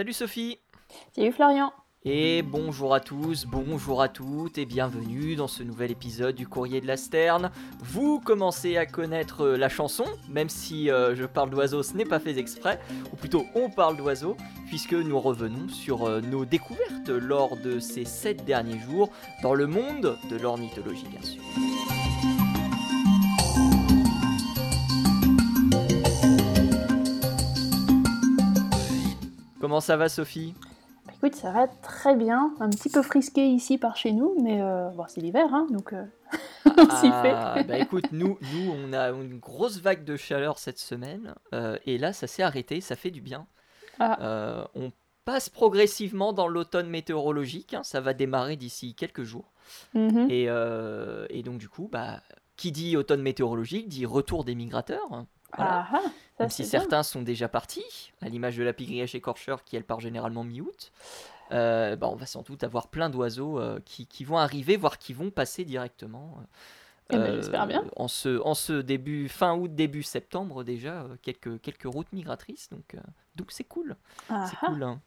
Salut 0.00 0.14
Sophie 0.14 0.58
Salut 1.14 1.30
Florian 1.30 1.74
et 2.06 2.40
bonjour 2.40 2.94
à 2.94 3.00
tous, 3.00 3.44
bonjour 3.44 4.00
à 4.00 4.08
toutes 4.08 4.56
et 4.56 4.64
bienvenue 4.64 5.36
dans 5.36 5.46
ce 5.46 5.62
nouvel 5.62 5.90
épisode 5.90 6.34
du 6.34 6.48
Courrier 6.48 6.80
de 6.80 6.86
la 6.86 6.96
Sterne. 6.96 7.50
Vous 7.80 8.18
commencez 8.18 8.78
à 8.78 8.86
connaître 8.86 9.46
la 9.46 9.68
chanson, 9.68 10.06
même 10.30 10.48
si 10.48 10.90
euh, 10.90 11.14
je 11.14 11.26
parle 11.26 11.50
d'oiseaux, 11.50 11.82
ce 11.82 11.92
n'est 11.92 12.06
pas 12.06 12.18
fait 12.18 12.38
exprès, 12.38 12.80
ou 13.12 13.16
plutôt 13.16 13.44
on 13.54 13.68
parle 13.68 13.98
d'oiseaux, 13.98 14.38
puisque 14.68 14.94
nous 14.94 15.20
revenons 15.20 15.68
sur 15.68 16.04
euh, 16.04 16.22
nos 16.22 16.46
découvertes 16.46 17.10
lors 17.10 17.58
de 17.58 17.78
ces 17.78 18.06
7 18.06 18.46
derniers 18.46 18.80
jours 18.80 19.10
dans 19.42 19.52
le 19.52 19.66
monde 19.66 20.16
de 20.30 20.36
l'ornithologie 20.38 21.08
bien 21.10 21.22
sûr. 21.22 21.42
Comment 29.70 29.80
ça 29.80 29.96
va 29.96 30.08
Sophie? 30.08 30.56
Écoute, 31.14 31.36
ça 31.36 31.52
va 31.52 31.68
très 31.68 32.16
bien. 32.16 32.52
Un 32.58 32.70
petit 32.70 32.88
peu 32.88 33.02
frisqué 33.02 33.46
ici 33.46 33.78
par 33.78 33.96
chez 33.96 34.10
nous, 34.10 34.34
mais 34.42 34.60
euh, 34.60 34.88
bon, 34.88 35.04
c'est 35.06 35.20
l'hiver, 35.20 35.46
hein, 35.54 35.68
donc 35.70 35.92
euh, 35.92 36.02
on 36.66 36.90
s'y 36.96 37.06
Ah, 37.12 37.54
fait. 37.54 37.64
bah 37.68 37.78
écoute, 37.78 38.06
nous, 38.10 38.36
nous, 38.52 38.68
on 38.72 38.92
a 38.92 39.10
une 39.10 39.38
grosse 39.38 39.78
vague 39.78 40.02
de 40.02 40.16
chaleur 40.16 40.58
cette 40.58 40.80
semaine, 40.80 41.36
euh, 41.54 41.78
et 41.86 41.98
là, 41.98 42.12
ça 42.12 42.26
s'est 42.26 42.42
arrêté, 42.42 42.80
ça 42.80 42.96
fait 42.96 43.12
du 43.12 43.20
bien. 43.20 43.46
Ah. 44.00 44.18
Euh, 44.20 44.64
on 44.74 44.90
passe 45.24 45.48
progressivement 45.48 46.32
dans 46.32 46.48
l'automne 46.48 46.88
météorologique, 46.90 47.72
hein, 47.74 47.84
ça 47.84 48.00
va 48.00 48.12
démarrer 48.12 48.56
d'ici 48.56 48.96
quelques 48.96 49.22
jours. 49.22 49.52
Mhm. 49.94 50.26
Et, 50.30 50.46
et 51.30 51.42
donc, 51.44 51.58
du 51.58 51.68
coup, 51.68 51.88
bah, 51.92 52.22
qui 52.56 52.72
dit 52.72 52.96
automne 52.96 53.22
météorologique 53.22 53.88
dit 53.88 54.04
retour 54.04 54.42
des 54.42 54.56
migrateurs. 54.56 55.06
hein. 55.12 55.28
Voilà. 55.56 55.86
Ah, 55.92 56.00
ça 56.40 56.44
Même 56.44 56.50
si 56.50 56.62
bien. 56.62 56.70
certains 56.70 57.02
sont 57.02 57.22
déjà 57.22 57.48
partis, 57.48 58.12
à 58.22 58.28
l'image 58.28 58.56
de 58.56 58.62
la 58.62 58.72
pigrièche 58.72 59.14
écorcheur 59.14 59.62
qui 59.64 59.76
elle 59.76 59.84
part 59.84 60.00
généralement 60.00 60.42
mi-août, 60.44 60.90
euh, 61.52 61.96
bah, 61.96 62.08
on 62.08 62.16
va 62.16 62.26
sans 62.26 62.42
doute 62.42 62.64
avoir 62.64 62.88
plein 62.88 63.10
d'oiseaux 63.10 63.58
euh, 63.58 63.80
qui, 63.84 64.06
qui 64.06 64.24
vont 64.24 64.38
arriver, 64.38 64.76
voire 64.76 64.98
qui 64.98 65.12
vont 65.12 65.30
passer 65.30 65.64
directement. 65.64 66.38
Eh 67.12 67.16
ben, 67.18 67.34
j'espère 67.34 67.66
bien. 67.66 67.84
En 67.96 68.06
ce, 68.08 68.40
en 68.42 68.54
ce 68.54 68.72
début, 68.80 69.28
fin 69.28 69.54
août, 69.56 69.74
début 69.74 70.02
septembre 70.04 70.62
déjà, 70.64 71.02
euh, 71.02 71.16
quelques, 71.22 71.60
quelques 71.60 71.84
routes 71.92 72.12
migratrices, 72.12 72.68
donc 72.70 72.94
euh, 72.94 73.00
donc 73.34 73.50
c'est 73.50 73.64
cool, 73.64 73.96
Ah, 74.28 74.46
c'est 74.48 74.56
ah. 74.62 74.66
cool. 74.66 74.82
hein. 74.84 75.00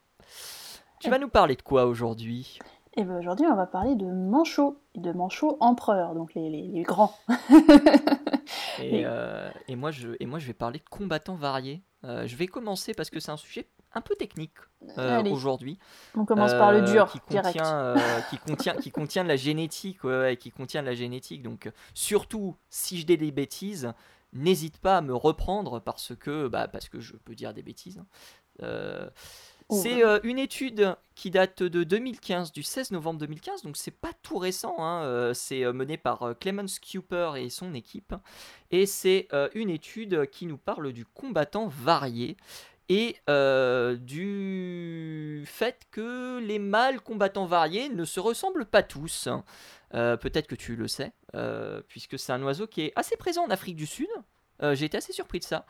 Tu 1.00 1.07
Eh- 1.07 1.09
vas 1.09 1.17
nous 1.19 1.29
parler 1.29 1.55
de 1.55 1.61
quoi 1.61 1.85
aujourd'hui? 1.85 2.59
Et 2.95 3.03
ben 3.03 3.17
aujourd'hui, 3.17 3.45
on 3.47 3.55
va 3.55 3.66
parler 3.66 3.95
de 3.95 4.05
manchots, 4.05 4.80
de 4.95 5.11
manchots 5.11 5.58
empereurs, 5.59 6.13
donc 6.13 6.33
les, 6.36 6.49
les- 6.49 6.67
les 6.67 6.81
grands. 6.83 7.13
et, 8.80 9.03
euh, 9.05 9.50
et 9.67 9.75
moi 9.75 9.91
je, 9.91 10.09
et 10.19 10.25
moi 10.25 10.39
je 10.39 10.47
vais 10.47 10.53
parler 10.53 10.80
de 10.80 10.89
combattants 10.89 11.35
variés. 11.35 11.81
Euh, 12.03 12.27
je 12.27 12.35
vais 12.35 12.47
commencer 12.47 12.94
parce 12.94 13.09
que 13.09 13.19
c'est 13.19 13.31
un 13.31 13.38
sujet 13.38 13.67
un 13.95 14.02
peu 14.02 14.16
technique 14.16 14.52
euh, 14.97 15.17
aujourd'hui. 15.31 15.80
On 16.16 16.25
commence 16.25 16.53
par 16.59 16.72
le 16.72 16.81
dur, 16.81 17.11
qui 17.11 17.19
contient, 17.53 17.94
qui 18.30 18.38
contient, 18.38 18.73
qui 18.75 18.91
contient 18.91 19.23
de 19.23 19.30
la 19.30 19.35
génétique, 19.38 20.03
ouais, 20.03 20.19
ouais, 20.19 20.38
qui 20.38 20.52
contient 20.52 20.81
de 20.81 20.88
la 20.88 20.95
génétique. 20.95 21.44
Donc, 21.44 21.72
surtout, 21.94 22.55
si 22.69 23.00
je 23.00 23.05
dis 23.05 23.17
des 23.17 23.31
bêtises, 23.31 23.94
n'hésite 24.33 24.80
pas 24.80 24.97
à 24.97 25.02
me 25.02 25.13
reprendre 25.16 25.80
parce 25.80 26.16
que, 26.16 26.47
bah, 26.47 26.67
parce 26.67 26.89
que 26.89 27.00
je 27.00 27.13
peux 27.16 27.35
dire 27.35 27.53
des 27.53 27.63
bêtises. 27.63 28.00
hein. 28.61 29.09
Oh, 29.73 29.79
c'est 29.81 30.03
euh, 30.05 30.19
une 30.23 30.39
étude 30.39 30.95
qui 31.16 31.29
date 31.29 31.61
de 31.63 31.83
2015, 31.83 32.52
du 32.52 32.63
16 32.63 32.91
novembre 32.91 33.19
2015, 33.19 33.61
donc 33.63 33.77
c'est 33.77 33.91
pas 33.91 34.11
tout 34.23 34.38
récent. 34.38 34.75
hein, 34.79 35.03
euh, 35.03 35.33
c'est 35.33 35.63
euh, 35.63 35.73
mené 35.73 35.97
par 35.97 36.33
Clemens 36.39 36.79
Cooper 36.79 37.33
et 37.38 37.49
son 37.49 37.73
équipe, 37.73 38.13
et 38.71 38.85
c'est 38.85 39.27
euh, 39.33 39.49
une 39.53 39.69
étude 39.69 40.27
qui 40.31 40.45
nous 40.45 40.57
parle 40.57 40.91
du 40.91 41.05
combattant 41.05 41.67
varié 41.67 42.38
et 42.89 43.17
du 43.99 45.44
fait 45.47 45.83
que 45.91 46.39
les 46.39 46.59
mâles 46.59 47.01
combattants 47.01 47.45
variés 47.45 47.89
ne 47.89 48.05
se 48.05 48.19
ressemblent 48.19 48.66
pas 48.66 48.83
tous. 48.83 49.27
Euh, 49.94 50.17
Peut-être 50.17 50.47
que 50.47 50.55
tu 50.55 50.75
le 50.75 50.88
sais, 50.88 51.11
puisque 51.88 52.19
c'est 52.19 52.31
un 52.33 52.41
oiseau 52.44 52.67
qui 52.67 52.81
est 52.81 52.94
assez 52.95 53.16
présent 53.16 53.45
en 53.45 53.50
Afrique 53.50 53.75
du 53.75 53.85
Sud. 53.85 54.09
J'ai 54.61 54.85
été 54.85 54.97
assez 54.97 55.13
surpris 55.13 55.40
de 55.40 55.44
ça. 55.45 55.66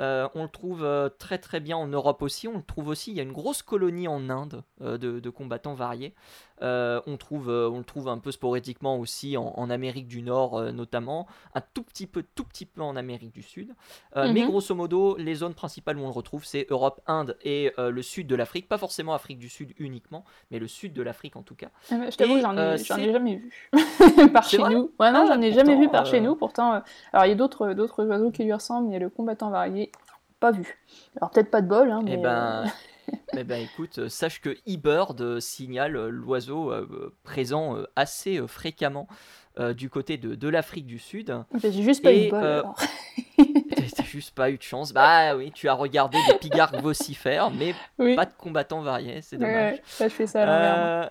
Euh, 0.00 0.28
on 0.34 0.44
le 0.44 0.48
trouve 0.48 0.84
euh, 0.84 1.08
très 1.08 1.38
très 1.38 1.60
bien 1.60 1.76
en 1.76 1.86
Europe 1.86 2.22
aussi. 2.22 2.48
On 2.48 2.56
le 2.56 2.62
trouve 2.62 2.88
aussi. 2.88 3.10
Il 3.10 3.16
y 3.16 3.20
a 3.20 3.22
une 3.22 3.32
grosse 3.32 3.62
colonie 3.62 4.08
en 4.08 4.30
Inde 4.30 4.62
euh, 4.80 4.98
de, 4.98 5.20
de 5.20 5.30
combattants 5.30 5.74
variés. 5.74 6.14
Euh, 6.62 7.00
on, 7.06 7.16
trouve, 7.16 7.48
euh, 7.50 7.68
on 7.70 7.78
le 7.78 7.84
trouve 7.84 8.08
un 8.08 8.18
peu 8.18 8.32
sporadiquement 8.32 8.98
aussi 8.98 9.36
en, 9.36 9.52
en 9.56 9.70
Amérique 9.70 10.08
du 10.08 10.22
Nord 10.22 10.58
euh, 10.58 10.72
notamment, 10.72 11.26
un 11.54 11.60
tout 11.74 11.82
petit 11.82 12.06
peu, 12.06 12.24
tout 12.34 12.44
petit 12.44 12.66
peu 12.66 12.82
en 12.82 12.96
Amérique 12.96 13.32
du 13.32 13.42
Sud. 13.42 13.74
Mais 14.16 14.42
Mhm. 14.42 14.46
grosso 14.48 14.74
modo, 14.74 15.16
les 15.16 15.34
zones 15.36 15.54
principales 15.54 15.98
où 15.98 16.02
on 16.02 16.06
le 16.06 16.12
retrouve, 16.12 16.44
c'est 16.44 16.66
Europe, 16.70 17.00
Inde 17.06 17.36
et 17.42 17.72
le 17.78 18.02
sud 18.02 18.26
de 18.26 18.34
l'Afrique. 18.34 18.68
Pas 18.68 18.78
forcément 18.78 19.14
Afrique 19.14 19.38
du 19.38 19.48
Sud 19.48 19.72
uniquement, 19.78 20.24
mais 20.50 20.58
le 20.58 20.66
sud 20.68 20.92
de 20.92 21.02
l'Afrique 21.02 21.36
en 21.36 21.42
tout 21.42 21.54
cas. 21.54 21.68
Ah 21.90 22.10
je 22.10 22.16
t'avoue, 22.16 22.36
et, 22.36 22.40
j'en 22.40 22.56
ai, 22.56 22.78
j'en 22.78 22.96
c'est- 22.96 23.02
ai 23.08 23.12
jamais 23.12 23.36
vu 23.36 23.52
par 24.32 24.44
C'est 24.44 24.56
chez 24.56 24.62
nous. 24.62 24.90
Ouais, 24.98 25.10
non, 25.12 25.24
Ah, 25.24 25.34
j'en 25.34 25.40
ai 25.40 25.52
jamais 25.52 25.76
vu 25.76 25.88
par 25.88 26.06
chez 26.06 26.20
nous. 26.20 26.34
Pourtant, 26.34 26.82
alors 27.12 27.26
il 27.26 27.28
y 27.28 27.32
a 27.32 27.36
d'autres 27.36 27.72
d'autres 27.74 28.04
oiseaux 28.04 28.30
qui 28.30 28.44
lui 28.44 28.52
ressemblent, 28.52 28.88
mais 28.88 28.98
le 28.98 29.10
combattant 29.10 29.50
varié, 29.50 29.92
pas 30.40 30.50
vu. 30.50 30.78
Alors 31.16 31.30
peut-être 31.30 31.50
pas 31.50 31.62
de 31.62 31.68
bol, 31.68 31.90
hein, 31.90 32.00
mais 32.04 32.14
Eh 32.14 32.16
ben, 32.22 32.64
eh 33.36 33.44
ben 33.44 33.62
écoute, 33.62 33.98
euh, 33.98 34.08
sache 34.08 34.40
que 34.40 34.56
eBird 34.66 35.20
euh, 35.20 35.40
signale 35.40 35.96
euh, 35.96 36.08
l'oiseau 36.10 36.72
présent 37.22 37.76
assez 37.96 38.40
fréquemment 38.46 39.06
du 39.76 39.90
côté 39.90 40.18
de, 40.18 40.36
de 40.36 40.48
l'Afrique 40.48 40.86
du 40.86 41.00
Sud. 41.00 41.36
j'ai 41.60 41.82
juste 41.82 42.02
pas 42.04 42.12
eu 42.14 42.26
de 42.26 42.30
bol. 42.30 42.44
euh, 42.44 42.60
alors. 42.60 42.76
T'as 43.96 44.04
juste 44.04 44.32
pas 44.34 44.50
eu 44.50 44.56
de 44.56 44.62
chance. 44.62 44.92
Bah 44.92 45.34
oui, 45.34 45.50
tu 45.52 45.68
as 45.68 45.72
regardé 45.74 46.16
des 46.28 46.34
pigargues 46.38 46.76
vocifères, 46.82 47.50
mais 47.50 47.74
oui, 47.98 48.14
pas 48.14 48.24
de 48.26 48.32
combattants 48.38 48.82
variés, 48.82 49.20
c'est 49.22 49.36
ouais, 49.36 49.46
dommage. 49.46 49.72
ouais, 49.74 49.82
là 50.00 50.08
je 50.08 50.14
fais 50.14 50.26
ça 50.28 50.42
à. 50.44 51.04
Euh, 51.04 51.08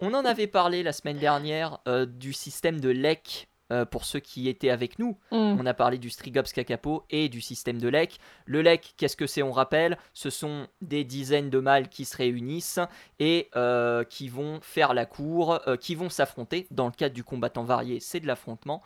on 0.00 0.14
en 0.14 0.24
avait 0.24 0.46
parlé 0.46 0.82
la 0.84 0.92
semaine 0.92 1.18
dernière 1.18 1.78
euh, 1.88 2.06
du 2.06 2.32
système 2.32 2.78
de 2.80 2.90
LEC. 2.90 3.48
Euh, 3.72 3.84
pour 3.84 4.04
ceux 4.04 4.20
qui 4.20 4.48
étaient 4.48 4.70
avec 4.70 4.98
nous, 4.98 5.16
Hmm. 5.30 5.56
on 5.58 5.66
a 5.66 5.74
parlé 5.74 5.98
du 5.98 6.10
Strigops 6.10 6.52
kakapo 6.52 7.04
et 7.10 7.28
du 7.28 7.40
système 7.40 7.78
de 7.78 7.88
lec. 7.88 8.18
Le 8.46 8.62
lec, 8.62 8.94
qu'est-ce 8.96 9.16
que 9.16 9.26
c'est 9.26 9.42
On 9.42 9.52
rappelle, 9.52 9.98
ce 10.12 10.30
sont 10.30 10.66
des 10.80 11.04
dizaines 11.04 11.50
de 11.50 11.58
mâles 11.60 11.88
qui 11.88 12.04
se 12.04 12.16
réunissent 12.16 12.80
et 13.18 13.48
euh, 13.56 14.04
qui 14.04 14.28
vont 14.28 14.60
faire 14.62 14.94
la 14.94 15.06
cour, 15.06 15.60
euh, 15.66 15.76
qui 15.76 15.94
vont 15.94 16.08
s'affronter. 16.08 16.66
Dans 16.70 16.86
le 16.86 16.92
cadre 16.92 17.14
du 17.14 17.24
combattant 17.24 17.64
varié, 17.64 18.00
c'est 18.00 18.20
de 18.20 18.26
l'affrontement 18.26 18.82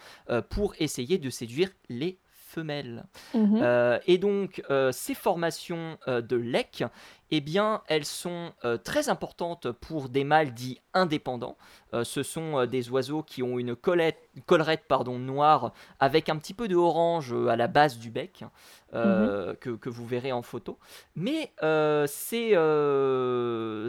pour 0.50 0.74
essayer 0.78 1.18
de 1.18 1.30
séduire 1.30 1.70
les 1.88 2.18
femelles. 2.48 3.04
Mhm. 3.34 3.60
Euh, 3.62 3.98
et 4.06 4.18
donc, 4.18 4.62
euh, 4.70 4.90
ces 4.90 5.14
formations 5.14 5.98
euh, 6.08 6.20
de 6.22 6.36
lec, 6.36 6.82
eh 7.30 7.40
bien, 7.40 7.82
elles 7.86 8.04
sont 8.04 8.52
euh, 8.64 8.78
très 8.78 9.08
importantes 9.08 9.70
pour 9.70 10.08
des 10.08 10.24
mâles 10.24 10.54
dits 10.54 10.80
indépendants. 10.94 11.56
Euh, 11.94 12.04
ce 12.04 12.22
sont 12.22 12.58
euh, 12.58 12.66
des 12.66 12.90
oiseaux 12.90 13.22
qui 13.22 13.42
ont 13.42 13.58
une 13.58 13.76
colette- 13.76 14.30
collerette 14.46 14.84
pardon, 14.88 15.18
noire 15.18 15.72
avec 16.00 16.28
un 16.28 16.36
petit 16.36 16.54
peu 16.54 16.68
de 16.68 16.76
orange 16.76 17.34
à 17.48 17.56
la 17.56 17.66
base 17.66 17.98
du 17.98 18.10
bec, 18.10 18.44
euh, 18.94 19.54
que, 19.56 19.70
que 19.70 19.90
vous 19.90 20.06
verrez 20.06 20.32
en 20.32 20.42
photo. 20.42 20.78
Mais 21.14 21.52
ces 22.06 22.56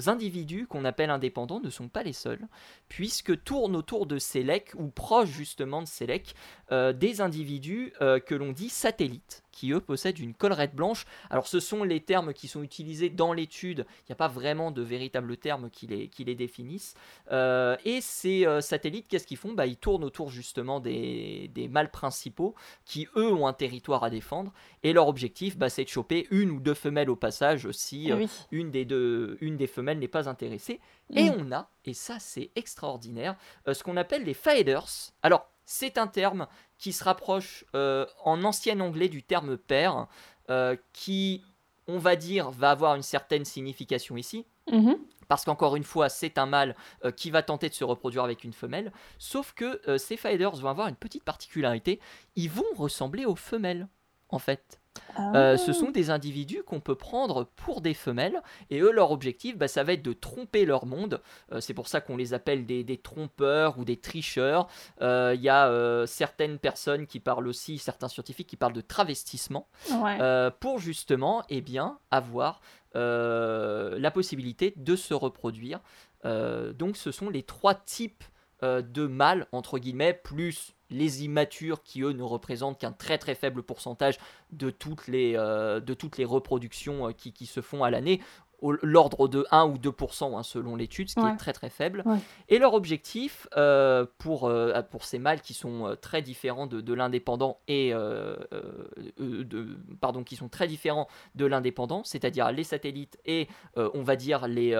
individus 0.07 0.67
qu'on 0.67 0.85
appelle 0.85 1.09
indépendants 1.09 1.59
ne 1.61 1.69
sont 1.69 1.88
pas 1.88 2.03
les 2.03 2.13
seuls, 2.13 2.47
puisque 2.89 3.44
tournent 3.44 3.75
autour 3.75 4.06
de 4.06 4.17
ces 4.17 4.44
lecs, 4.44 4.73
ou 4.77 4.88
proches 4.89 5.29
justement 5.29 5.81
de 5.81 5.88
ces 5.88 6.06
lecs, 6.06 6.35
des 6.71 7.21
individus 7.21 7.94
que 8.00 8.35
l'on 8.35 8.51
dit 8.51 8.69
satellites, 8.69 9.44
qui 9.59 9.73
eux 9.73 9.81
possèdent 9.81 10.19
une 10.19 10.33
collerette 10.33 10.73
blanche. 10.73 11.05
Alors 11.29 11.45
ce 11.45 11.59
sont 11.59 11.83
les 11.83 11.99
termes 11.99 12.33
qui 12.33 12.47
sont 12.47 12.63
utilisés 12.63 13.09
dans 13.09 13.33
l'étude, 13.33 13.85
il 13.89 14.03
n'y 14.09 14.13
a 14.13 14.15
pas 14.15 14.29
vraiment 14.29 14.71
de 14.71 14.81
véritables 14.81 15.35
termes 15.35 15.69
qui 15.69 15.85
les, 15.85 16.07
qui 16.07 16.23
les 16.23 16.35
définissent. 16.35 16.95
Euh, 17.33 17.75
et 17.83 17.99
ces 17.99 18.45
euh, 18.45 18.61
satellites, 18.61 19.09
qu'est-ce 19.09 19.27
qu'ils 19.27 19.35
font? 19.35 19.51
Bah, 19.51 19.65
Ils 19.65 19.75
tournent 19.75 20.05
autour 20.05 20.29
justement 20.29 20.79
des, 20.79 21.51
des 21.53 21.67
mâles 21.67 21.91
principaux, 21.91 22.55
qui 22.85 23.09
eux 23.17 23.33
ont 23.33 23.47
un 23.47 23.53
territoire 23.53 24.05
à 24.05 24.09
défendre, 24.09 24.53
et 24.83 24.93
leur 24.93 25.09
objectif, 25.09 25.57
bah, 25.57 25.69
c'est 25.69 25.83
de 25.83 25.89
choper 25.89 26.27
une 26.31 26.51
ou 26.51 26.61
deux 26.61 26.73
femelles 26.73 27.09
au 27.09 27.17
passage 27.17 27.69
si 27.71 28.13
euh, 28.13 28.15
oui. 28.15 28.29
une, 28.51 28.71
des 28.71 28.85
deux, 28.85 29.37
une 29.41 29.57
des 29.57 29.67
femelles 29.67 30.00
n'est 30.00 30.07
pas 30.07 30.29
intéressée. 30.29 30.79
Et 31.13 31.29
on 31.31 31.51
a, 31.51 31.69
et 31.85 31.94
ça 31.95 32.19
c'est 32.19 32.51
extraordinaire, 32.55 33.35
ce 33.67 33.83
qu'on 33.83 33.97
appelle 33.97 34.23
les 34.23 34.35
faders. 34.35 35.12
Alors, 35.23 35.50
c'est 35.69 36.00
un 36.00 36.07
terme 36.07 36.48
qui 36.80 36.92
se 36.94 37.04
rapproche 37.04 37.63
euh, 37.75 38.07
en 38.25 38.44
ancien 38.44 38.80
anglais 38.80 39.07
du 39.07 39.21
terme 39.21 39.56
pair, 39.56 40.07
euh, 40.50 40.75
qui, 40.94 41.44
on 41.88 42.00
va 42.00 42.16
dire, 42.16 42.50
va 42.50 42.71
avoir 42.71 42.95
une 42.95 43.04
certaine 43.04 43.45
signification 43.45 44.18
ici. 44.18 44.48
Mhm. 44.71 44.98
Parce 45.27 45.45
qu'encore 45.45 45.75
une 45.75 45.83
fois, 45.83 46.10
c'est 46.10 46.39
un 46.39 46.48
mâle 46.48 46.75
euh, 47.06 47.12
qui 47.12 47.30
va 47.30 47.44
tenter 47.44 47.69
de 47.69 47.75
se 47.75 47.83
reproduire 47.83 48.24
avec 48.24 48.44
une 48.44 48.51
femelle. 48.51 48.92
Sauf 49.19 49.54
que 49.54 49.80
euh, 49.88 50.00
ces 50.00 50.18
faders 50.18 50.56
vont 50.56 50.69
avoir 50.69 50.88
une 50.88 50.95
petite 50.95 51.24
particularité. 51.24 52.00
Ils 52.36 52.50
vont 52.50 52.65
ressembler 52.75 53.25
aux 53.25 53.36
femelles, 53.36 53.88
en 54.30 54.39
fait. 54.39 54.81
Ah. 55.16 55.36
Euh, 55.36 55.57
ce 55.57 55.74
sont 55.74 55.92
des 55.92 56.10
individus 56.12 56.63
qu'on 56.63 56.80
peut 56.80 56.96
prendre 56.96 57.46
pour 57.56 57.81
des 57.81 57.94
femelles 57.94 58.42
et 58.69 58.80
eux 58.80 58.92
leur 58.92 59.12
objectif 59.12 59.57
bah, 59.57 59.68
ça 59.68 59.84
va 59.84 59.94
être 59.94 60.01
de 60.04 60.13
tromper 60.13 60.66
leur 60.66 60.86
monde 60.86 61.22
Euh, 61.51 61.60
c'est 61.62 61.74
pour 61.74 61.88
ça 61.88 62.00
qu'on 62.01 62.16
les 62.18 62.34
appelle 62.34 62.66
des, 62.66 62.84
des 62.84 62.98
trompeurs 62.98 63.78
ou 63.80 63.86
des 63.86 63.98
tricheurs 63.98 64.68
Euh, 65.01 65.34
il 65.36 65.42
y 65.42 65.50
a 65.50 65.68
euh, 65.68 66.06
certaines 66.06 66.57
personnes 66.60 67.06
qui 67.07 67.19
parlent 67.19 67.48
aussi 67.48 67.78
certains 67.80 68.07
scientifiques 68.07 68.48
qui 68.48 68.56
parlent 68.57 68.74
de 68.74 68.81
travestissement 68.81 69.68
Ouais. 69.92 70.18
euh, 70.22 70.51
pour 70.60 70.80
justement 70.80 71.44
eh 71.50 71.62
bien 71.62 71.98
avoir 72.12 72.62
la 72.96 74.12
possibilité 74.12 74.74
de 74.75 74.96
se 74.96 75.13
reproduire. 75.13 75.80
donc 76.24 76.98
ce 76.98 77.12
sont 77.12 77.30
les 77.30 77.44
trois 77.44 77.75
types 77.75 78.24
de 78.62 79.07
mâles, 79.07 79.48
entre 79.51 79.78
guillemets, 79.80 80.13
plus 80.13 80.74
les 80.89 81.24
immatures 81.24 81.83
qui 81.83 82.01
eux 82.01 82.12
ne 82.12 82.24
représentent 82.24 82.80
qu'un 82.80 82.91
très 82.91 83.18
très 83.18 83.36
faible 83.36 83.63
pourcentage 83.63 84.18
de 84.51 84.69
toutes 84.69 85.07
les, 85.07 85.33
de 85.33 85.94
toutes 85.94 86.18
les 86.18 86.25
reproductions 86.25 87.13
qui, 87.13 87.33
qui, 87.33 87.45
se 87.45 87.62
font 87.62 87.83
à 87.83 87.89
l'année. 87.89 88.21
L'ordre 88.62 89.27
de 89.30 89.45
1 89.51 89.68
ou 89.68 89.77
2% 89.77 90.38
hein, 90.38 90.44
selon 90.44 90.75
l'étude, 90.75 91.09
ce 91.09 91.15
qui 91.15 91.25
est 91.25 91.38
très 91.38 91.53
très 91.53 91.69
faible. 91.69 92.03
Et 92.50 92.59
leur 92.59 92.74
objectif 92.74 93.47
euh, 93.56 94.06
pour, 94.18 94.45
euh, 94.45 94.81
pour 94.81 95.06
ces 95.06 95.18
mâles 95.18 95.41
qui 95.41 95.53
sont 95.53 95.88
euh, 95.88 95.95
très 95.95 96.21
différents 96.21 96.68
de, 96.68 96.94
l'indépendant 96.94 97.59
et 97.68 97.91
de, 97.91 99.77
pardon 100.01 100.24
qui 100.24 100.36
sont 100.36 100.50
très 100.50 100.68
différents 100.68 101.07
de 101.36 101.45
l'indépendant, 101.45 102.03
c'est-à-dire 102.03 102.51
les 102.51 102.63
satellites 102.65 103.18
et 103.25 103.47
on 103.77 104.03
va 104.03 104.15
dire 104.15 104.47
les, 104.47 104.71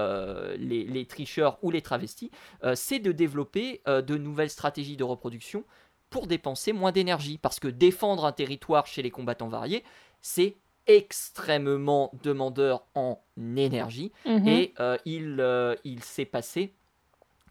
les, 0.58 0.84
les, 0.84 1.06
tricheurs 1.06 1.58
ou 1.62 1.72
les 1.72 1.82
travestis, 1.82 2.32
c'est 2.74 3.00
de 3.00 3.12
développer 3.12 3.82
de 3.86 4.18
nouvelles 4.18 4.50
stratégies 4.50 4.98
de 4.98 5.04
reproduction 5.04 5.64
pour 6.10 6.28
dépenser 6.28 6.74
moins 6.74 6.92
d'énergie. 6.92 7.38
Parce 7.38 7.60
que 7.60 7.68
défendre 7.68 8.26
un 8.26 8.32
territoire 8.32 8.88
chez 8.88 9.02
les 9.02 9.12
combattants 9.12 9.50
variés, 9.50 9.84
c'est 10.22 10.58
extrêmement 10.88 12.12
demandeur 12.24 12.84
en 12.96 13.22
énergie. 13.38 14.12
Mhm. 14.26 14.48
Et 14.48 14.74
euh, 14.80 14.98
il, 15.06 15.38
euh, 15.40 15.76
il 15.84 16.04
s'est 16.04 16.26
passé, 16.26 16.74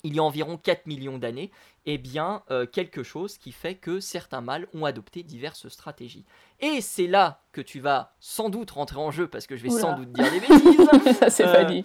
il 0.05 0.15
y 0.15 0.19
a 0.19 0.23
environ 0.23 0.57
4 0.57 0.87
millions 0.87 1.19
d'années, 1.19 1.51
eh 1.87 1.99
bien, 1.99 2.43
euh, 2.51 2.67
quelque 2.67 3.03
chose 3.03 3.39
qui 3.39 3.51
fait 3.51 3.75
que 3.75 3.99
certains 4.01 4.41
mâles 4.41 4.69
ont 4.75 4.85
adopté 4.85 5.23
diverses 5.23 5.69
stratégies. 5.69 6.25
Et 6.61 6.81
c'est 6.81 7.07
là 7.07 7.41
que 7.53 7.61
tu 7.61 7.81
vas 7.81 8.15
sans 8.21 8.51
doute 8.51 8.71
rentrer 8.73 8.99
en 8.99 9.11
jeu, 9.11 9.27
parce 9.27 9.47
que 9.47 9.57
je 9.57 9.63
vais 9.63 9.71
sans 9.71 9.97
doute 9.97 10.13
dire 10.13 10.31
des 10.31 10.41
bêtises. 10.41 11.15
Ça, 11.19 11.31
c'est 11.31 11.45
pas 11.45 11.65
dit. 11.65 11.85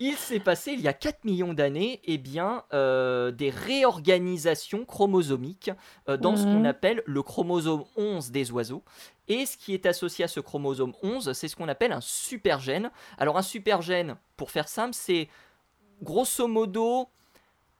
il 0.00 0.14
s'est 0.14 0.40
passé, 0.40 0.72
il 0.72 0.80
y 0.80 0.88
a 0.88 0.92
4 0.92 1.24
millions 1.24 1.54
d'années, 1.54 2.00
eh 2.04 2.18
bien, 2.18 2.64
euh, 2.72 3.30
des 3.30 3.50
réorganisations 3.50 4.84
chromosomiques 4.84 5.70
euh, 6.08 6.16
dans 6.16 6.36
ce 6.36 6.44
qu'on 6.44 6.60
mhm. 6.60 6.66
appelle 6.66 7.02
le 7.06 7.22
chromosome 7.22 7.84
11 7.96 8.30
des 8.30 8.50
oiseaux. 8.52 8.84
Et 9.28 9.46
ce 9.46 9.56
qui 9.56 9.74
est 9.74 9.86
associé 9.86 10.24
à 10.24 10.28
ce 10.28 10.40
chromosome 10.40 10.92
11, 11.02 11.32
c'est 11.32 11.48
ce 11.48 11.54
qu'on 11.54 11.68
appelle 11.68 11.92
un 11.92 12.00
supergène. 12.00 12.90
Alors 13.16 13.38
un 13.38 13.42
supergène, 13.42 14.16
pour 14.36 14.50
faire 14.50 14.68
simple, 14.68 14.94
c'est 14.94 15.28
grosso 16.02 16.48
modo 16.48 17.08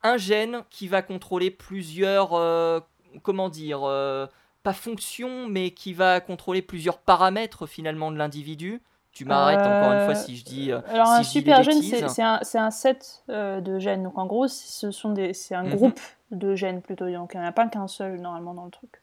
un 0.03 0.17
gène 0.17 0.63
qui 0.69 0.87
va 0.87 1.01
contrôler 1.01 1.51
plusieurs, 1.51 2.33
euh, 2.33 2.79
comment 3.23 3.49
dire, 3.49 3.81
euh, 3.83 4.27
pas 4.63 4.73
fonctions, 4.73 5.47
mais 5.47 5.71
qui 5.71 5.93
va 5.93 6.19
contrôler 6.21 6.61
plusieurs 6.61 6.97
paramètres 6.97 7.67
finalement 7.67 8.11
de 8.11 8.17
l'individu. 8.17 8.81
Tu 9.11 9.25
m'arrêtes 9.25 9.59
encore 9.59 9.91
une 9.91 10.05
fois 10.05 10.15
si 10.15 10.37
je 10.37 10.45
dis. 10.45 10.71
Euh, 10.71 10.79
alors 10.87 11.09
un 11.09 11.23
super 11.23 11.63
gène, 11.63 11.81
c'est 11.81 12.21
un, 12.21 12.39
un, 12.53 12.71
set 12.71 13.23
de 13.27 13.79
gènes. 13.79 14.03
Donc 14.03 14.17
en 14.17 14.25
gros, 14.25 14.47
ce 14.47 14.89
sont 14.89 15.11
des, 15.11 15.33
c'est 15.33 15.53
un 15.53 15.63
mhm. 15.63 15.75
groupe 15.75 15.99
de 16.31 16.55
gènes 16.55 16.81
plutôt. 16.81 17.09
Donc 17.11 17.31
il 17.33 17.39
n'y 17.39 17.43
en 17.43 17.47
a 17.47 17.51
pas 17.51 17.67
qu'un 17.67 17.87
seul 17.87 18.21
normalement 18.21 18.53
dans 18.53 18.65
le 18.65 18.71
truc. 18.71 19.01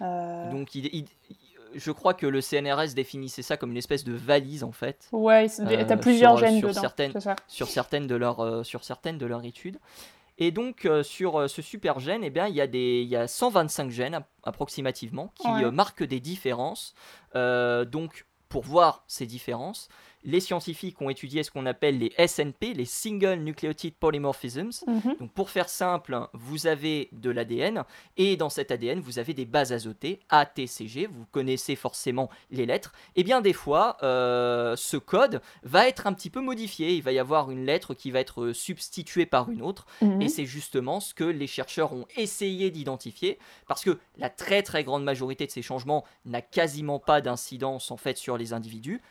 Donc 0.00 0.74
il, 0.74 1.04
je 1.74 1.90
crois 1.90 2.14
que 2.14 2.26
le 2.26 2.40
CNRS 2.40 2.94
définissait 2.94 3.42
ça 3.42 3.56
comme 3.56 3.70
une 3.70 3.76
espèce 3.76 4.04
de 4.04 4.12
valise 4.12 4.64
en 4.64 4.72
fait. 4.72 5.08
Ouais, 5.12 5.48
tu 5.48 5.62
as 5.62 5.96
plusieurs 5.96 6.36
gènes 6.36 6.58
sur 6.58 6.68
dedans. 6.68 6.80
Certaines, 6.80 7.12
sur, 7.48 7.68
certaines 7.68 8.06
de 8.06 8.14
leur, 8.14 8.40
euh, 8.40 8.62
sur 8.64 8.84
certaines 8.84 9.18
de 9.18 9.26
leurs 9.26 9.44
études. 9.44 9.78
Et 10.38 10.50
donc 10.50 10.84
euh, 10.84 11.02
sur 11.02 11.38
euh, 11.38 11.48
ce 11.48 11.62
super 11.62 12.00
gène, 12.00 12.24
eh 12.24 12.30
bien, 12.30 12.48
il, 12.48 12.54
y 12.54 12.60
a 12.60 12.66
des, 12.66 13.02
il 13.02 13.08
y 13.08 13.16
a 13.16 13.28
125 13.28 13.90
gènes 13.90 14.20
approximativement 14.42 15.32
qui 15.36 15.48
marquent 15.72 16.04
des 16.04 16.20
différences. 16.20 16.94
donc 17.34 18.26
pour 18.48 18.62
voir 18.62 19.02
ces 19.08 19.26
différences, 19.26 19.88
les 20.24 20.40
scientifiques 20.40 21.00
ont 21.00 21.10
étudié 21.10 21.42
ce 21.42 21.50
qu'on 21.50 21.66
appelle 21.66 21.98
les 21.98 22.12
SNP, 22.26 22.74
les 22.74 22.84
Single 22.86 23.40
Nucleotide 23.40 23.94
Polymorphisms. 23.94 24.84
Mhm. 24.86 25.16
Donc 25.20 25.32
pour 25.32 25.50
faire 25.50 25.68
simple, 25.68 26.28
vous 26.32 26.66
avez 26.66 27.08
de 27.12 27.30
l'ADN 27.30 27.84
et 28.16 28.36
dans 28.36 28.48
cet 28.48 28.70
ADN, 28.70 29.00
vous 29.00 29.18
avez 29.18 29.34
des 29.34 29.44
bases 29.44 29.72
azotées, 29.72 30.20
A, 30.30 30.46
T, 30.46 30.66
C, 30.66 30.88
G. 30.88 31.06
Vous 31.06 31.26
connaissez 31.30 31.76
forcément 31.76 32.30
les 32.50 32.66
lettres. 32.66 32.92
Et 33.16 33.22
bien 33.22 33.40
des 33.40 33.52
fois, 33.52 33.98
euh, 34.02 34.74
ce 34.76 34.96
code 34.96 35.42
va 35.62 35.88
être 35.88 36.06
un 36.06 36.14
petit 36.14 36.30
peu 36.30 36.40
modifié. 36.40 36.94
Il 36.94 37.02
va 37.02 37.12
y 37.12 37.18
avoir 37.18 37.50
une 37.50 37.66
lettre 37.66 37.94
qui 37.94 38.10
va 38.10 38.20
être 38.20 38.52
substituée 38.52 39.26
par 39.26 39.50
une 39.50 39.62
autre. 39.62 39.86
Mhm. 40.00 40.22
Et 40.22 40.28
c'est 40.28 40.46
justement 40.46 41.00
ce 41.00 41.12
que 41.12 41.24
les 41.24 41.46
chercheurs 41.46 41.92
ont 41.92 42.06
essayé 42.16 42.70
d'identifier 42.70 43.38
parce 43.68 43.84
que 43.84 43.98
la 44.16 44.30
très 44.30 44.62
très 44.62 44.84
grande 44.84 45.04
majorité 45.04 45.46
de 45.46 45.50
ces 45.50 45.62
changements 45.62 46.04
n'a 46.24 46.40
quasiment 46.40 46.98
pas 46.98 47.20
d'incidence 47.20 47.90
en 47.90 47.96
fait 47.96 48.16
sur 48.16 48.38
les 48.38 48.52
individus. 48.52 49.02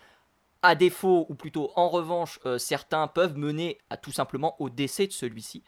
À 0.65 0.75
défaut, 0.75 1.25
ou 1.27 1.35
plutôt 1.35 1.71
en 1.75 1.89
revanche, 1.89 2.39
euh, 2.45 2.57
certains 2.57 3.07
peuvent 3.07 3.37
mener 3.37 3.79
à, 3.89 3.97
tout 3.97 4.13
simplement 4.13 4.55
au 4.61 4.69
décès 4.69 5.07
de 5.07 5.11
celui-ci. 5.11 5.61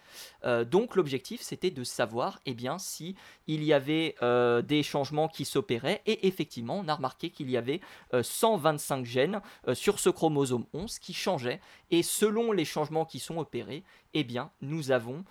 Euh, 0.45 0.63
donc 0.63 0.95
l'objectif, 0.95 1.41
c'était 1.41 1.69
de 1.69 1.83
savoir 1.83 2.39
eh 2.45 2.53
bien, 2.53 2.77
si 2.77 3.15
il 3.45 3.61
y 3.61 3.73
avait 3.73 4.15
euh, 4.21 4.61
des 4.61 4.83
changements 4.83 5.27
qui 5.27 5.43
s'opéraient. 5.43 6.01
Et 6.05 6.27
effectivement, 6.27 6.77
on 6.77 6.87
a 6.87 6.95
remarqué 6.95 7.29
qu'il 7.29 7.49
y 7.49 7.57
avait 7.57 7.81
125 8.19 9.03
gènes 9.03 9.41
sur 9.73 9.99
ce 9.99 10.09
chromosome 10.09 10.65
11 10.73 10.97
qui 10.99 11.13
changeaient. 11.13 11.59
Et 11.91 12.01
selon 12.01 12.53
les 12.53 12.65
changements 12.65 13.03
qui 13.03 13.19
sont 13.19 13.37
opérés, 13.37 13.83
eh 14.13 14.23
bien, 14.23 14.49
nous 14.61 14.91
avons 14.91 15.25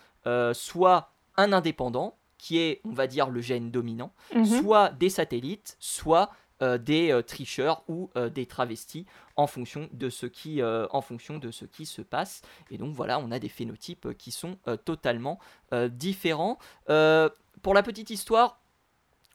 soit 0.52 1.10
un 1.38 1.54
indépendant, 1.54 2.18
qui 2.44 2.58
est, 2.58 2.82
on 2.84 2.92
va 2.92 3.06
dire, 3.06 3.30
le 3.30 3.40
gène 3.40 3.70
dominant, 3.70 4.12
mhm. 4.34 4.44
soit 4.44 4.90
des 4.90 5.08
satellites, 5.08 5.78
soit 5.80 6.30
des 6.60 7.10
euh, 7.10 7.22
tricheurs 7.22 7.82
ou 7.88 8.10
euh, 8.16 8.30
des 8.30 8.46
travestis 8.46 9.06
en 9.36 9.46
fonction 9.46 9.88
de 9.92 10.08
ce 10.08 10.26
qui 10.26 10.62
en 10.62 11.00
fonction 11.00 11.38
de 11.38 11.50
ce 11.50 11.64
qui 11.64 11.86
se 11.86 12.00
passe 12.00 12.42
et 12.70 12.78
donc 12.78 12.94
voilà 12.94 13.18
on 13.18 13.32
a 13.32 13.40
des 13.40 13.48
phénotypes 13.48 14.16
qui 14.16 14.30
sont 14.30 14.58
totalement 14.84 15.40
différents 15.88 16.58
pour 16.86 17.74
la 17.74 17.82
petite 17.82 18.10
histoire 18.10 18.60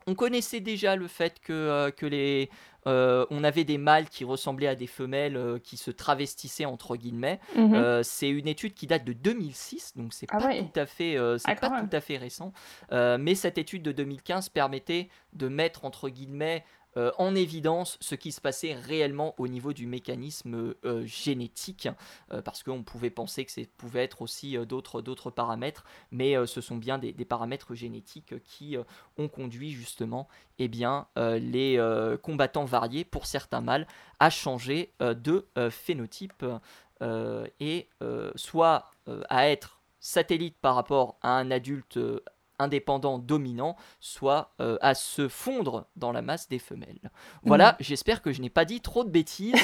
on 0.07 0.15
connaissait 0.15 0.61
déjà 0.61 0.95
le 0.95 1.07
fait 1.07 1.41
que, 1.41 1.89
que 1.97 2.05
les, 2.05 2.49
on 2.85 3.43
avait 3.43 3.65
des 3.65 3.77
mâles 3.77 4.07
qui 4.07 4.23
ressemblaient 4.23 4.67
à 4.69 4.75
des 4.75 4.87
femelles 4.87 5.59
qui 5.63 5.75
se 5.75 5.91
travestissaient 5.91 6.65
entre 6.65 6.95
guillemets. 6.95 7.41
Mhm. 7.57 8.03
c'est 8.03 8.29
une 8.29 8.47
étude 8.47 8.73
qui 8.73 8.87
date 8.87 9.03
de 9.03 9.11
2006, 9.11 9.97
donc 9.97 10.13
c'est 10.13 10.27
ah 10.29 10.37
pas 10.37 10.55
tout 10.55 10.79
à 10.79 10.85
fait, 10.85 11.17
ah, 11.17 11.55
pas 11.55 11.81
tout 11.81 11.95
à 11.95 11.99
fait 11.99 12.17
récent. 12.17 12.53
mais 12.91 13.35
cette 13.35 13.57
étude 13.57 13.83
de 13.83 13.91
2015 13.91 14.47
permettait 14.47 15.09
de 15.33 15.49
mettre 15.49 15.83
entre 15.83 16.07
guillemets 16.07 16.63
euh, 16.99 17.11
en 17.17 17.33
évidence 17.33 17.97
ce 18.01 18.13
qui 18.13 18.33
se 18.33 18.41
passait 18.41 18.73
réellement 18.73 19.33
au 19.37 19.47
niveau 19.47 19.71
du 19.71 19.87
mécanisme 19.87 20.75
euh, 20.83 21.05
génétique, 21.05 21.87
euh, 22.33 22.41
parce 22.41 22.61
qu'on 22.61 22.83
pouvait 22.83 23.09
penser 23.09 23.45
que 23.45 23.51
ça 23.51 23.61
pouvait 23.77 24.03
être 24.03 24.21
aussi 24.21 24.57
d'autres, 24.67 25.31
paramètres, 25.31 25.85
mais 26.11 26.35
ce 26.45 26.59
sont 26.59 26.75
bien 26.75 26.97
des, 26.97 27.13
paramètres 27.25 27.73
génétiques 27.73 28.33
qui 28.43 28.75
ont 29.17 29.27
conduit 29.27 29.71
justement 29.71 30.27
eh 30.57 30.67
bien, 30.67 31.07
les 31.15 31.79
combattants 32.21 32.65
variés, 32.65 33.05
pour 33.05 33.25
certains 33.25 33.61
mâles, 33.61 33.87
à 34.19 34.29
changer 34.29 34.93
de 34.99 35.47
phénotype 35.69 36.45
et 37.59 37.89
soit 38.35 38.91
à 39.29 39.49
être 39.49 39.79
satellite 39.99 40.57
par 40.61 40.75
rapport 40.75 41.17
à 41.21 41.37
un 41.37 41.51
adulte 41.51 41.99
indépendant 42.59 43.17
dominant, 43.17 43.75
soit 43.99 44.53
euh, 44.61 44.77
à 44.81 44.93
se 44.93 45.27
fondre 45.27 45.87
dans 45.95 46.11
la 46.11 46.21
masse 46.21 46.47
des 46.49 46.59
femelles. 46.59 47.11
Voilà, 47.43 47.73
mm. 47.73 47.75
j'espère 47.79 48.21
que 48.21 48.31
je 48.31 48.41
n'ai 48.41 48.49
pas 48.49 48.65
dit 48.65 48.81
trop 48.81 49.03
de 49.03 49.09
bêtises, 49.09 49.55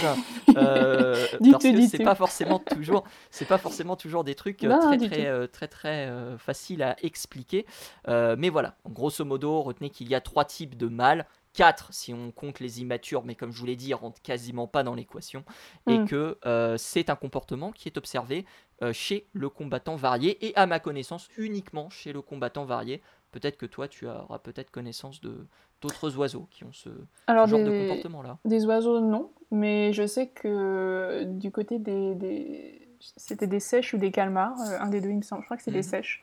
euh, 0.55 1.27
parce 1.51 1.63
que 1.63 1.87
c'est 1.87 2.03
pas 2.03 2.15
forcément 2.15 2.59
toujours, 2.59 3.03
c'est 3.29 3.45
pas 3.45 3.57
forcément 3.57 3.95
toujours 3.95 4.23
des 4.23 4.35
trucs 4.35 4.63
euh, 4.63 4.79
très, 4.79 4.97
très, 4.97 5.47
très, 5.47 5.67
très 5.67 6.37
faciles 6.37 6.83
à 6.83 6.95
expliquer. 7.03 7.65
mais 8.07 8.49
voilà, 8.49 8.77
grosso 8.89 9.23
modo, 9.25 9.61
retenez 9.61 9.89
qu'il 9.89 10.09
y 10.09 10.15
a 10.15 10.21
trois 10.21 10.45
types 10.45 10.77
de 10.77 10.87
mâles 10.87 11.25
4 11.55 11.93
si 11.93 12.13
on 12.13 12.31
compte 12.31 12.59
les 12.59 12.81
immatures, 12.81 13.23
mais 13.23 13.35
comme 13.35 13.51
je 13.51 13.59
vous 13.59 13.65
l'ai 13.65 13.75
dit, 13.75 13.89
ils 13.89 13.93
rentrent 13.93 14.21
quasiment 14.21 14.67
pas 14.67 14.83
dans 14.83 14.95
l'équation, 14.95 15.43
et 15.87 15.99
mm. 15.99 16.07
que 16.07 16.37
c'est 16.77 17.09
un 17.09 17.15
comportement 17.15 17.71
qui 17.71 17.87
est 17.87 17.97
observé 17.97 18.45
euh, 18.81 18.91
chez 18.91 19.25
le 19.31 19.47
combattant 19.47 19.95
varié, 19.95 20.45
et 20.45 20.53
à 20.57 20.65
ma 20.65 20.79
connaissance 20.79 21.29
uniquement 21.37 21.89
chez 21.89 22.11
le 22.11 22.21
combattant 22.21 22.65
varié. 22.65 23.01
Peut-être 23.31 23.55
que 23.55 23.65
toi, 23.65 23.87
tu 23.87 24.05
auras 24.05 24.39
peut-être 24.39 24.69
connaissance 24.69 25.21
de 25.21 25.47
d'autres 25.81 26.17
oiseaux 26.17 26.47
qui 26.51 26.65
ont 26.65 26.73
ce, 26.73 26.89
genre 27.29 27.47
de 27.47 27.87
comportement-là. 27.87 28.37
Des 28.43 28.65
oiseaux, 28.65 28.99
non, 28.99 29.31
mais 29.49 29.93
je 29.93 30.05
sais 30.05 30.27
que 30.27 31.23
du 31.23 31.51
côté 31.51 31.79
des, 31.79 32.84
c'était 33.17 33.47
des 33.47 33.59
sèches 33.59 33.93
ou 33.93 33.97
des 33.97 34.11
calmars, 34.11 34.55
euh, 34.61 34.79
un 34.79 34.87
des 34.87 35.01
deux 35.01 35.09
il 35.09 35.17
me 35.17 35.21
semble, 35.21 35.41
je 35.41 35.45
crois 35.45 35.57
que 35.57 35.63
c'est 35.63 35.71
des 35.71 35.77
mhm. 35.77 35.83
sèches. 35.83 36.21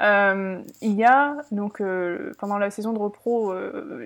Euh, 0.00 0.62
il 0.80 0.92
y 0.92 1.04
a 1.04 1.36
donc 1.50 1.82
pendant 2.38 2.58
la 2.58 2.70
saison 2.70 2.92
de 2.92 2.98
repro 2.98 3.52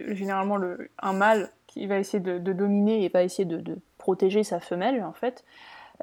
généralement 0.08 0.56
le, 0.56 0.90
un 1.00 1.12
mâle 1.12 1.50
qui 1.66 1.86
va 1.86 1.98
essayer 1.98 2.20
de, 2.20 2.52
dominer 2.52 3.04
et 3.04 3.08
va 3.08 3.22
essayer 3.22 3.44
de, 3.44 3.58
de, 3.58 3.78
protéger 3.98 4.42
sa 4.42 4.58
femelle 4.58 5.02
en 5.04 5.12
fait. 5.12 5.44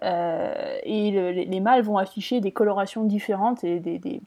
Euh, 0.04 0.78
et 0.84 1.12
les, 1.12 1.60
mâles 1.60 1.82
vont 1.82 1.98
afficher 1.98 2.40
des 2.40 2.52
colorations 2.52 3.04
différentes 3.04 3.64
et 3.64 3.80
des, 3.80 4.00
des, 4.00 4.22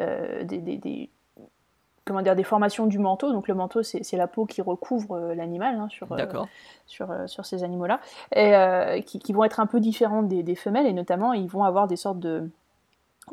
euh, 0.00 0.44
comment 2.04 2.22
dire, 2.22 2.36
des 2.36 2.44
formations 2.44 2.86
du 2.86 2.98
manteau. 2.98 3.32
Donc 3.32 3.48
le 3.48 3.54
manteau, 3.54 3.82
c'est 3.82 4.16
la 4.16 4.26
peau 4.26 4.46
qui 4.46 4.62
recouvre 4.62 5.32
l'animal 5.34 5.76
hein, 5.76 5.88
sur, 5.88 6.08
sur, 6.86 7.08
sur, 7.26 7.46
ces 7.46 7.64
animaux-là, 7.64 8.00
et 8.34 9.02
qui, 9.04 9.32
vont 9.32 9.44
être 9.44 9.60
un 9.60 9.66
peu 9.66 9.80
différentes 9.80 10.28
des, 10.28 10.42
des, 10.42 10.54
femelles, 10.54 10.86
et 10.86 10.92
notamment 10.92 11.32
ils 11.32 11.48
vont 11.48 11.64
avoir 11.64 11.86
des 11.86 11.96
sortes 11.96 12.20
de 12.20 12.50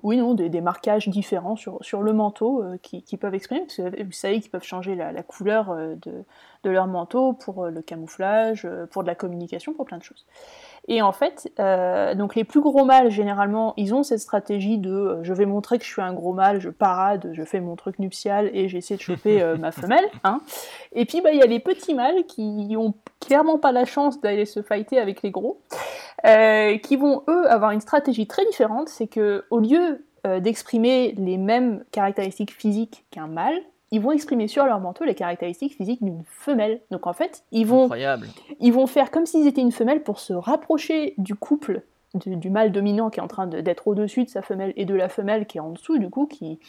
oui, 0.04 0.18
non, 0.18 0.36
des, 0.36 0.62
marquages 0.62 1.10
différents 1.10 1.56
sur, 1.56 1.84
sur 1.84 2.04
le 2.04 2.14
manteau 2.14 2.64
qui, 2.84 3.02
qui, 3.02 3.18
peuvent 3.18 3.34
exprimer, 3.34 3.62
parce 3.62 3.78
que 3.78 4.04
vous 4.04 4.12
savez 4.12 4.40
qu'ils 4.40 4.52
peuvent 4.52 4.64
changer 4.64 4.96
la, 4.96 5.12
la 5.12 5.24
couleur 5.24 5.76
de, 5.76 6.24
de, 6.64 6.70
leur 6.70 6.86
manteau 6.86 7.34
pour 7.34 7.66
le 7.66 7.82
camouflage, 7.82 8.68
pour 8.92 9.02
de 9.02 9.08
la 9.08 9.16
communication, 9.16 9.74
pour 9.74 9.86
plein 9.86 9.98
de 9.98 10.04
choses. 10.04 10.26
Et 10.92 11.04
en 11.04 11.12
fait, 11.12 11.52
euh, 11.60 12.16
donc 12.16 12.34
les 12.34 12.44
plus 12.44 12.62
gros 12.62 12.84
mâles, 12.84 13.12
généralement, 13.12 13.76
ils 13.78 13.94
ont 13.94 14.02
cette 14.02 14.22
stratégie 14.22 14.80
de 14.80 14.92
euh, 14.92 15.24
je 15.24 15.34
vais 15.34 15.46
montrer 15.46 15.78
que 15.78 15.86
je 15.86 15.90
suis 15.90 16.02
un 16.02 16.14
gros 16.14 16.34
mâle, 16.34 16.60
je 16.60 16.70
parade, 16.70 17.30
je 17.32 17.44
fais 17.44 17.60
mon 17.60 17.76
truc 17.76 18.00
nuptial 18.00 18.50
et 18.54 18.68
j'essaie 18.68 18.96
de 18.96 19.02
choper 19.02 19.40
euh, 19.40 19.56
ma 19.56 19.72
femelle. 19.72 20.10
Hein. 20.24 20.42
Et 20.94 21.06
puis, 21.06 21.22
bah, 21.22 21.32
il 21.32 21.38
y 21.38 21.44
a 21.44 21.46
les 21.46 21.60
petits 21.60 21.94
mâles 21.94 22.26
qui 22.26 22.74
ont 22.76 22.96
clairement 23.20 23.60
pas 23.60 23.72
la 23.72 23.86
chance 23.86 24.20
d'aller 24.20 24.46
se 24.46 24.64
fighter 24.64 24.98
avec 24.98 25.22
les 25.22 25.30
gros, 25.30 25.62
qui 26.24 26.96
vont, 26.96 27.22
eux, 27.28 27.50
avoir 27.52 27.70
une 27.70 27.82
stratégie 27.82 28.26
très 28.26 28.44
différente. 28.46 28.90
C'est 28.90 29.08
que 29.08 29.46
au 29.52 29.60
lieu 29.60 30.04
d'exprimer 30.40 31.14
les 31.18 31.38
mêmes 31.38 31.84
caractéristiques 31.92 32.52
physiques 32.52 33.06
qu'un 33.12 33.28
mâle, 33.28 33.62
ils 33.92 34.02
vont 34.02 34.12
exprimer 34.12 34.48
sur 34.48 34.66
leur 34.66 34.80
manteau 34.80 35.04
les 35.04 35.16
caractéristiques 35.16 35.76
physiques 35.76 36.04
d'une 36.04 36.24
femelle. 36.26 36.82
Donc 36.92 37.08
en 37.08 37.14
fait, 37.14 37.44
ils 37.52 37.66
vont, 37.66 37.90
ils 38.60 38.74
vont 38.74 38.88
faire 38.88 39.12
comme 39.12 39.26
s'ils 39.26 39.48
étaient 39.48 39.62
une 39.62 39.72
femelle 39.72 40.04
pour 40.04 40.20
se 40.20 40.34
rapprocher 40.34 41.14
du 41.18 41.36
couple 41.36 41.84
du, 42.16 42.50
mâle 42.50 42.72
dominant 42.72 43.10
qui 43.10 43.20
est 43.20 43.24
en 43.24 43.28
train 43.28 43.46
d'être 43.46 43.88
au-dessus 43.88 44.24
de 44.24 44.30
sa 44.30 44.42
femelle 44.42 44.74
et 44.76 44.86
de 44.86 44.96
la 44.96 45.10
femelle 45.10 45.46
qui 45.46 45.58
est 45.58 45.62
en 45.62 45.70
dessous, 45.70 46.00
du 46.00 46.10
coup, 46.10 46.26
qui, 46.26 46.60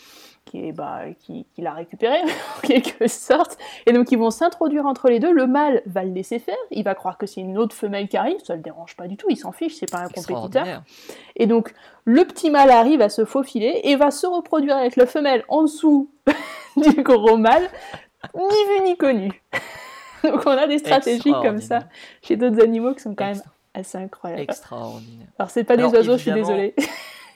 qui, 0.45 0.67
est, 0.67 0.73
bah, 0.73 1.05
qui, 1.19 1.47
qui 1.55 1.63
l'a 1.63 1.73
récupéré 1.73 2.19
en 2.59 2.67
quelque 2.67 3.09
sorte. 3.09 3.57
Et 3.87 3.93
donc 3.93 4.13
ils 4.13 4.19
vont 4.19 4.31
s'introduire 4.31 4.85
entre 4.85 5.09
les 5.09 5.19
deux. 5.19 5.33
Le 5.33 5.47
mâle 5.47 5.83
va 5.87 6.05
le 6.05 6.13
laisser 6.13 6.39
faire, 6.39 6.57
il 6.71 6.85
va 6.85 6.95
croire 6.95 7.17
que 7.17 7.27
c'est 7.27 7.41
une 7.41 7.57
autre 7.57 7.75
femelle 7.75 8.09
qui 8.09 8.19
arrive, 8.19 8.39
ça 8.45 8.55
le 8.55 8.61
dérange 8.61 8.97
pas 8.97 9.09
du 9.09 9.17
tout, 9.17 9.29
il 9.31 9.37
s'en 9.37 9.53
fiche, 9.53 9.77
c'est 9.77 9.91
pas 9.91 10.01
un 10.01 10.09
compétiteur. 10.09 10.83
Et 11.37 11.47
donc 11.47 11.73
le 12.05 12.25
petit 12.25 12.51
mâle 12.51 12.71
arrive 12.71 13.01
à 13.01 13.09
se 13.09 13.25
faufiler 13.25 13.81
et 13.85 13.97
va 13.97 14.11
se 14.11 14.27
reproduire 14.27 14.77
avec 14.77 14.97
la 14.97 15.07
femelle 15.07 15.45
en 15.49 15.63
dessous 15.63 16.11
du 16.77 17.03
gros 17.03 17.39
mâle, 17.39 17.67
ni 18.35 18.43
vu 18.43 18.85
ni 18.85 18.97
connu. 18.99 19.43
donc 20.23 20.43
on 20.45 20.51
a 20.51 20.67
des 20.67 20.79
stratégies 20.79 21.33
comme 21.43 21.61
ça 21.61 21.85
chez 22.21 22.37
d'autres 22.37 22.63
animaux 22.63 22.93
qui 22.93 23.01
sont 23.01 23.15
quand 23.15 23.25
même 23.25 23.43
assez 23.75 23.99
incroyable. 23.99 24.43
Extraordinaire. 24.43 25.29
Alors, 25.39 25.51
c'est 25.51 25.65
pas 25.65 25.77
des 25.77 25.85
oiseaux, 25.85 26.17
je 26.17 26.23
suis 26.23 26.33
désolée. 26.33 26.75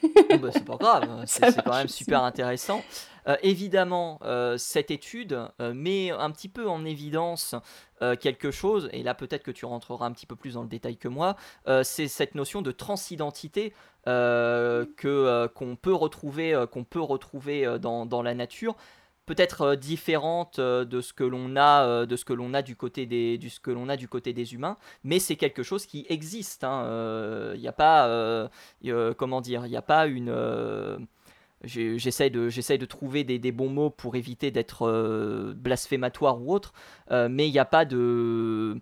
bah, 0.41 0.49
c'est 0.53 0.65
pas 0.65 0.77
grave, 0.77 1.23
c'est 1.27 1.63
quand 1.63 1.77
même 1.77 1.89
super 1.89 2.23
intéressant. 2.23 2.83
Euh, 3.27 3.37
évidemment, 3.43 4.19
euh, 4.23 4.59
cette 4.59 4.91
étude 4.91 5.49
euh, 5.61 5.73
met 5.73 6.11
un 6.11 6.31
petit 6.31 6.49
peu 6.49 6.69
en 6.69 6.85
évidence 6.85 7.55
quelque 8.21 8.51
chose, 8.51 8.91
et 8.93 9.03
là 9.03 9.15
peut-être 9.15 9.43
que 9.43 9.51
tu 9.51 9.65
rentreras 9.65 10.05
un 10.05 10.13
petit 10.13 10.27
peu 10.27 10.37
plus 10.37 10.55
dans 10.55 10.63
le 10.63 10.69
détail 10.69 10.99
que 10.99 11.09
moi, 11.09 11.37
c'est 11.83 12.07
cette 12.07 12.35
notion 12.35 12.61
de 12.61 12.71
transidentité 12.71 13.73
que 14.05 15.47
qu'on 15.55 15.77
peut 15.77 15.95
retrouver, 15.95 16.67
qu'on 16.71 16.85
peut 16.85 17.01
retrouver 17.01 17.79
dans, 17.81 18.05
dans, 18.05 18.21
la 18.21 18.35
nature 18.35 18.77
peut-être 19.27 19.63
euh, 19.63 19.77
différente 19.77 20.59
euh, 20.59 20.85
de 20.85 21.01
ce 21.01 21.13
que 21.13 21.25
l'on 21.25 21.57
a 21.57 21.85
euh, 21.87 22.07
de 22.07 22.17
ce 22.17 22.25
que 22.25 22.33
l'on 22.33 22.55
a 22.55 22.63
du 22.63 22.77
côté 22.77 23.07
des 23.07 23.39
du 23.39 23.51
ce 23.51 23.61
que 23.61 23.71
l'on 23.71 23.89
a 23.89 23.97
du 23.97 24.09
côté 24.09 24.33
des 24.33 24.55
humains 24.55 24.77
mais 25.03 25.19
c'est 25.19 25.37
quelque 25.37 25.63
chose 25.63 25.87
qui 25.87 26.07
existe 26.09 26.63
il 26.63 26.67
hein, 26.67 27.55
n'y 27.57 27.69
a 27.69 27.73
pas 27.73 28.51
comment 29.17 29.41
dire 29.41 29.67
il 29.67 29.71
n'y 29.71 29.77
a 29.77 29.83
pas 29.83 30.07
une 30.07 30.35
j'essaie 31.65 32.31
de 32.31 32.77
de 32.77 32.85
trouver 32.85 33.25
des, 33.25 33.53
bons 33.53 33.71
mots 33.71 33.91
pour 33.91 34.17
éviter 34.17 34.51
d'être 34.51 35.55
blasphématoire 35.57 36.41
ou 36.41 36.53
autre 36.53 36.73
mais 37.11 37.49
il 37.49 37.53
n'y 37.53 37.59
a 37.59 37.65
pas 37.65 37.85
de 37.85 38.79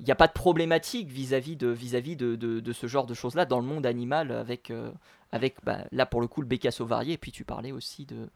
il 0.00 0.04
n'y 0.04 0.10
a 0.10 0.16
pas 0.16 0.26
de 0.26 0.32
problématique 0.32 1.08
vis-à-vis 1.08 1.54
de, 1.54 1.68
vis-à-vis 1.68 2.16
de, 2.16 2.34
de, 2.34 2.72
ce 2.72 2.88
genre 2.88 3.06
de 3.06 3.14
choses-là 3.14 3.44
dans 3.44 3.60
le 3.60 3.66
monde 3.66 3.86
animal 3.86 4.32
avec, 4.32 4.72
avec 5.30 5.64
bah, 5.64 5.84
là 5.92 6.04
pour 6.04 6.20
le 6.20 6.26
coup 6.26 6.40
le 6.40 6.48
bécasso 6.48 6.84
varié 6.84 7.12
et 7.12 7.18
puis 7.18 7.30
tu 7.30 7.44
parlais 7.44 7.70
aussi 7.70 8.04
de, 8.04 8.28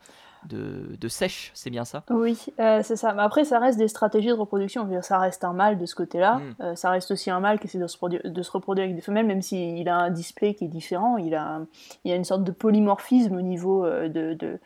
de, 0.47 1.09
sèche, 1.09 1.51
c'est 1.55 1.71
bien 1.71 1.85
ça? 1.85 2.05
Oui, 2.11 2.47
euh, 2.61 2.81
c'est 2.83 2.97
ça. 2.97 3.15
Mais 3.15 3.23
après, 3.23 3.45
ça 3.45 3.59
reste 3.59 3.79
des 3.79 3.89
stratégies 3.89 4.29
de 4.29 4.35
reproduction. 4.35 4.89
Ça 5.03 5.19
reste 5.19 5.45
un 5.45 5.53
mâle 5.53 5.79
de 5.79 5.87
ce 5.87 5.95
côté-là. 5.95 6.37
Hmm. 6.37 6.55
Euh, 6.61 6.75
ça 6.75 6.91
reste 6.91 7.11
aussi 7.11 7.31
un 7.31 7.41
mâle 7.41 7.59
qui 7.59 7.67
essaie 7.67 7.79
de 7.79 7.87
se, 7.87 7.99
de 8.29 8.43
se 8.43 8.51
reproduire 8.51 8.85
avec 8.85 8.97
des 8.97 9.03
femelles, 9.03 9.27
même 9.27 9.43
s'il 9.43 9.89
a 9.89 9.97
un 9.97 10.11
display 10.11 10.55
qui 10.55 10.65
est 10.65 10.69
différent. 10.69 11.17
Il 11.17 11.35
a, 11.35 11.61
il 12.05 12.13
a 12.13 12.17
une 12.17 12.25
sorte 12.25 12.45
de 12.45 12.53
polymorphisme 12.53 13.37
au 13.37 13.43
niveau 13.43 13.85
euh, 13.85 14.09
de, 14.09 14.35
de, 14.35 14.59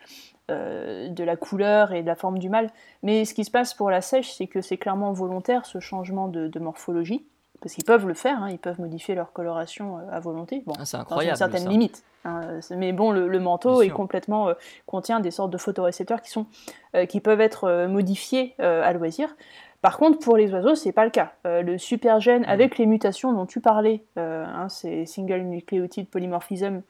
de, 1.09 1.23
la 1.23 1.35
couleur 1.35 1.93
et 1.93 2.01
de 2.01 2.07
la 2.07 2.15
forme 2.15 2.39
du 2.39 2.49
mâle. 2.49 2.69
Mais 3.01 3.25
ce 3.25 3.33
qui 3.33 3.45
se 3.45 3.51
passe 3.51 3.73
pour 3.73 3.89
la 3.89 4.01
sèche, 4.01 4.31
c'est 4.33 4.47
que 4.47 4.61
c'est 4.61 4.77
clairement 4.77 5.13
volontaire 5.13 5.65
ce 5.65 5.79
changement 5.79 6.27
de, 6.27 6.59
morphologie 6.59 7.25
parce 7.63 7.75
qu'ils 7.75 7.85
peuvent 7.85 8.05
le 8.05 8.13
faire, 8.13 8.43
hein, 8.43 8.49
ils 8.51 8.59
peuvent 8.59 8.81
modifier 8.81 9.15
leur 9.15 9.31
coloration 9.31 9.97
à 10.11 10.19
volonté. 10.19 10.63
Bon, 10.65 10.73
ah, 10.77 10.83
c'est 10.83 10.97
incroyable. 10.97 11.39
Dans 11.39 11.45
une 11.45 11.51
certaine 11.51 11.69
limite. 11.69 12.03
Hein, 12.25 12.59
mais 12.71 12.91
bon, 12.91 13.11
le, 13.11 13.39
manteau 13.39 13.81
est 13.81 13.89
complètement 13.89 14.49
euh, 14.49 14.53
contient 14.85 15.21
des 15.21 15.31
sortes 15.31 15.49
de 15.49 15.57
photorécepteurs 15.57 16.21
qui 16.21 16.29
sont 16.29 16.45
euh, 16.93 17.05
qui 17.05 17.21
peuvent 17.21 17.39
être 17.39 17.63
euh, 17.63 17.87
modifiés 17.87 18.55
à 18.59 18.91
loisir. 18.91 19.33
Par 19.81 19.97
contre, 19.97 20.19
pour 20.19 20.35
les 20.35 20.51
oiseaux, 20.53 20.75
c'est 20.75 20.91
pas 20.91 21.05
le 21.05 21.11
cas. 21.11 21.33
le 21.45 21.77
supergène, 21.77 22.43
avec 22.45 22.77
les 22.77 22.85
mutations 22.85 23.33
dont 23.33 23.45
tu 23.45 23.61
parlais, 23.61 24.03
hein, 24.15 24.67
ces 24.69 25.05
single 25.05 25.41
nucleotide 25.41 26.09
polymorphism, 26.09 26.81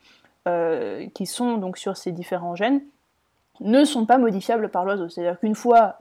qui 1.14 1.26
sont 1.26 1.58
donc 1.58 1.78
sur 1.78 1.98
ces 1.98 2.12
différents 2.12 2.56
gènes, 2.56 2.82
ne 3.60 3.86
sont 3.86 4.06
pas 4.06 4.18
modifiables 4.18 4.70
par 4.70 4.84
l'oiseau. 4.84 5.10
C'est-à-dire 5.10 5.40
qu'une 5.40 5.56
fois 5.56 5.98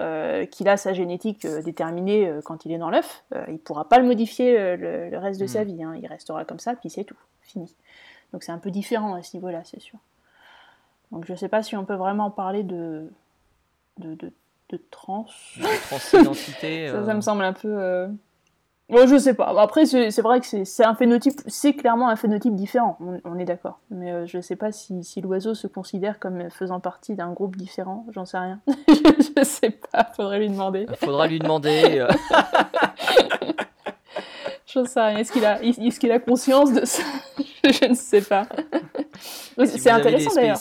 qu'il 0.51 0.69
a 0.69 0.77
sa 0.77 0.93
génétique 0.93 1.47
déterminée 1.65 2.33
quand 2.45 2.65
il 2.65 2.73
est 2.73 2.79
dans 2.79 2.91
l'œuf, 2.91 3.25
il 3.47 3.55
ne 3.55 3.59
pourra 3.59 3.89
pas 3.89 3.99
le 3.99 4.07
modifier 4.07 4.77
le, 4.77 5.17
reste 5.19 5.41
de 5.41 5.47
sa 5.47 5.65
hmm. 5.65 5.69
vie. 5.69 5.83
Hein. 5.83 5.95
Il 6.01 6.07
restera 6.07 6.45
comme 6.45 6.59
ça, 6.59 6.75
puis 6.75 6.91
c'est 6.91 7.05
tout, 7.05 7.17
fini. 7.43 7.75
Donc 8.33 8.43
c'est 8.43 8.53
un 8.53 8.59
peu 8.59 8.71
différent 8.71 9.15
à 9.15 9.23
ce 9.23 9.37
niveau-là, 9.37 9.63
c'est 9.65 9.81
sûr. 9.81 9.99
Donc 11.11 11.27
je 11.27 11.33
ne 11.33 11.37
sais 11.37 11.49
pas 11.49 11.63
si 11.63 11.77
on 11.77 11.85
peut 11.85 11.95
vraiment 11.95 12.31
parler 12.31 12.63
de, 12.63 13.11
de, 13.99 14.15
de, 14.15 14.33
de 14.71 14.81
trans. 14.91 15.27
transidentité. 15.89 16.89
ça, 16.93 17.05
ça, 17.05 17.13
me 17.13 17.19
euh. 17.19 17.21
semble 17.21 17.45
un 17.45 17.53
peu. 17.53 18.09
Euh... 18.91 18.95
Bon, 18.95 19.07
je 19.07 19.17
sais 19.19 19.35
pas. 19.35 19.55
Après, 19.61 19.87
c'est 19.87 20.21
vrai 20.21 20.41
que 20.41 20.65
c'est 20.65 20.85
un 20.85 20.95
phénotype, 20.95 21.41
c'est 21.47 21.75
clairement 21.75 22.09
un 22.09 22.17
phénotype 22.17 22.55
différent, 22.55 22.99
on, 23.25 23.39
est 23.39 23.45
d'accord. 23.45 23.81
Mais 23.91 24.11
euh, 24.11 24.27
je 24.27 24.39
ne 24.39 24.43
sais 24.43 24.57
pas 24.57 24.73
si, 24.73 25.05
si 25.05 25.21
l'oiseau 25.21 25.55
se 25.55 25.67
considère 25.67 26.19
comme 26.19 26.51
faisant 26.51 26.81
partie 26.81 27.15
d'un 27.15 27.33
groupe 27.33 27.57
différent, 27.57 28.07
j'en 28.11 28.25
sais 28.25 28.39
rien. 28.39 28.61
je 28.89 29.41
ne 29.41 29.45
sais 29.45 29.71
pas, 29.71 30.09
faudrait 30.15 30.41
lui 30.41 30.49
demander. 30.49 30.87
Faudra 30.97 31.27
lui 31.27 31.39
demander. 31.39 32.07
Euh. 33.43 33.53
J'en 34.73 34.85
sais 34.85 35.01
rien. 35.01 35.19
Est-ce 35.19 35.33
qu'il 35.33 35.45
a, 35.45 35.63
est 35.63 35.99
qu'il 35.99 36.13
a 36.13 36.19
conscience 36.19 36.73
de 36.73 36.85
ça? 36.85 37.03
Je 37.65 37.89
ne 37.89 37.95
sais 37.95 38.23
pas. 38.23 38.47
c'est 39.67 39.91
intéressant 39.91 40.35
d'ailleurs. 40.35 40.59